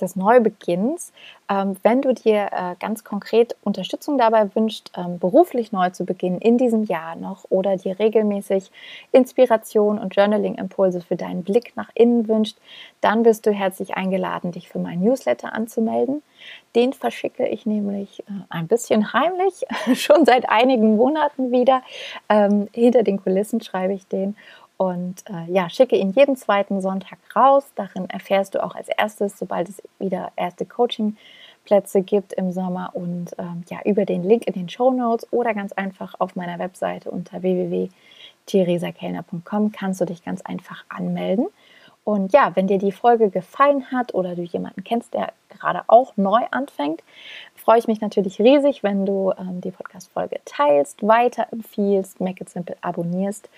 des 0.00 0.16
Neubeginns. 0.16 1.12
Ähm, 1.50 1.76
wenn 1.82 2.02
du 2.02 2.12
dir 2.12 2.48
äh, 2.52 2.74
ganz 2.78 3.04
konkret 3.04 3.56
Unterstützung 3.62 4.18
dabei 4.18 4.54
wünschst, 4.54 4.92
ähm, 4.96 5.18
beruflich 5.18 5.72
neu 5.72 5.90
zu 5.90 6.04
beginnen 6.04 6.40
in 6.40 6.58
diesem 6.58 6.84
Jahr 6.84 7.16
noch 7.16 7.44
oder 7.50 7.76
dir 7.76 7.98
regelmäßig 7.98 8.70
Inspiration 9.12 9.98
und 9.98 10.14
Journaling-Impulse 10.14 11.00
für 11.00 11.16
deinen 11.16 11.42
Blick 11.42 11.72
nach 11.76 11.90
innen 11.94 12.28
wünscht, 12.28 12.58
dann 13.00 13.22
bist 13.22 13.46
du 13.46 13.52
herzlich 13.52 13.94
eingeladen, 13.94 14.52
dich 14.52 14.68
für 14.68 14.78
meinen 14.78 15.02
Newsletter 15.02 15.52
anzumelden. 15.52 16.22
Den 16.74 16.92
verschicke 16.92 17.46
ich 17.48 17.66
nämlich 17.66 18.20
äh, 18.20 18.32
ein 18.50 18.68
bisschen 18.68 19.12
heimlich, 19.12 19.64
schon 19.94 20.24
seit 20.24 20.48
einigen 20.48 20.96
Monaten 20.96 21.50
wieder. 21.50 21.82
Ähm, 22.28 22.68
hinter 22.72 23.02
den 23.02 23.22
Kulissen 23.22 23.60
schreibe 23.60 23.94
ich 23.94 24.06
den 24.06 24.36
und 24.78 25.22
äh, 25.28 25.52
ja, 25.52 25.68
schicke 25.68 25.96
ihn 25.96 26.12
jeden 26.12 26.36
zweiten 26.36 26.80
Sonntag 26.80 27.18
raus. 27.34 27.64
Darin 27.74 28.08
erfährst 28.08 28.54
du 28.54 28.62
auch 28.62 28.76
als 28.76 28.86
erstes, 28.88 29.36
sobald 29.36 29.68
es 29.68 29.82
wieder 29.98 30.30
erste 30.36 30.64
Coaching-Plätze 30.64 32.02
gibt 32.02 32.32
im 32.32 32.52
Sommer 32.52 32.90
und 32.94 33.34
ähm, 33.38 33.64
ja, 33.68 33.80
über 33.84 34.04
den 34.04 34.22
Link 34.22 34.46
in 34.46 34.54
den 34.54 34.68
Show 34.68 34.92
Notes 34.92 35.26
oder 35.32 35.52
ganz 35.52 35.72
einfach 35.72 36.14
auf 36.20 36.36
meiner 36.36 36.60
Webseite 36.60 37.10
unter 37.10 37.42
www.theresakellner.com 37.42 39.72
kannst 39.72 40.00
du 40.00 40.04
dich 40.04 40.24
ganz 40.24 40.42
einfach 40.42 40.84
anmelden. 40.88 41.48
Und 42.04 42.32
ja, 42.32 42.52
wenn 42.54 42.68
dir 42.68 42.78
die 42.78 42.92
Folge 42.92 43.30
gefallen 43.30 43.90
hat 43.90 44.14
oder 44.14 44.36
du 44.36 44.42
jemanden 44.42 44.84
kennst, 44.84 45.12
der 45.12 45.32
gerade 45.50 45.82
auch 45.88 46.16
neu 46.16 46.42
anfängt, 46.52 47.02
freue 47.56 47.80
ich 47.80 47.88
mich 47.88 48.00
natürlich 48.00 48.38
riesig, 48.38 48.84
wenn 48.84 49.04
du 49.04 49.32
ähm, 49.36 49.60
die 49.60 49.72
Podcast-Folge 49.72 50.38
teilst, 50.44 51.04
weiterempfiehlst, 51.06 52.20
Make 52.20 52.44
It 52.44 52.48
Simple 52.48 52.76
abonnierst 52.80 53.50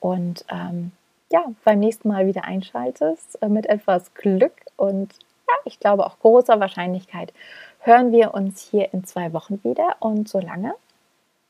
und 0.00 0.44
ähm, 0.50 0.92
ja, 1.30 1.44
beim 1.64 1.78
nächsten 1.78 2.08
Mal 2.08 2.26
wieder 2.26 2.44
einschaltest 2.44 3.40
äh, 3.42 3.48
mit 3.48 3.66
etwas 3.66 4.12
Glück 4.14 4.54
und 4.76 5.12
ja, 5.48 5.54
ich 5.64 5.78
glaube 5.78 6.06
auch 6.06 6.18
großer 6.18 6.58
Wahrscheinlichkeit 6.58 7.32
hören 7.80 8.12
wir 8.12 8.34
uns 8.34 8.60
hier 8.60 8.92
in 8.92 9.04
zwei 9.04 9.32
Wochen 9.32 9.62
wieder 9.64 9.96
und 10.00 10.28
solange 10.28 10.74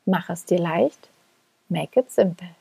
mach 0.05 0.29
es 0.29 0.45
dir 0.45 0.59
leicht, 0.59 1.09
make 1.69 1.99
it 1.99 2.11
simple. 2.11 2.60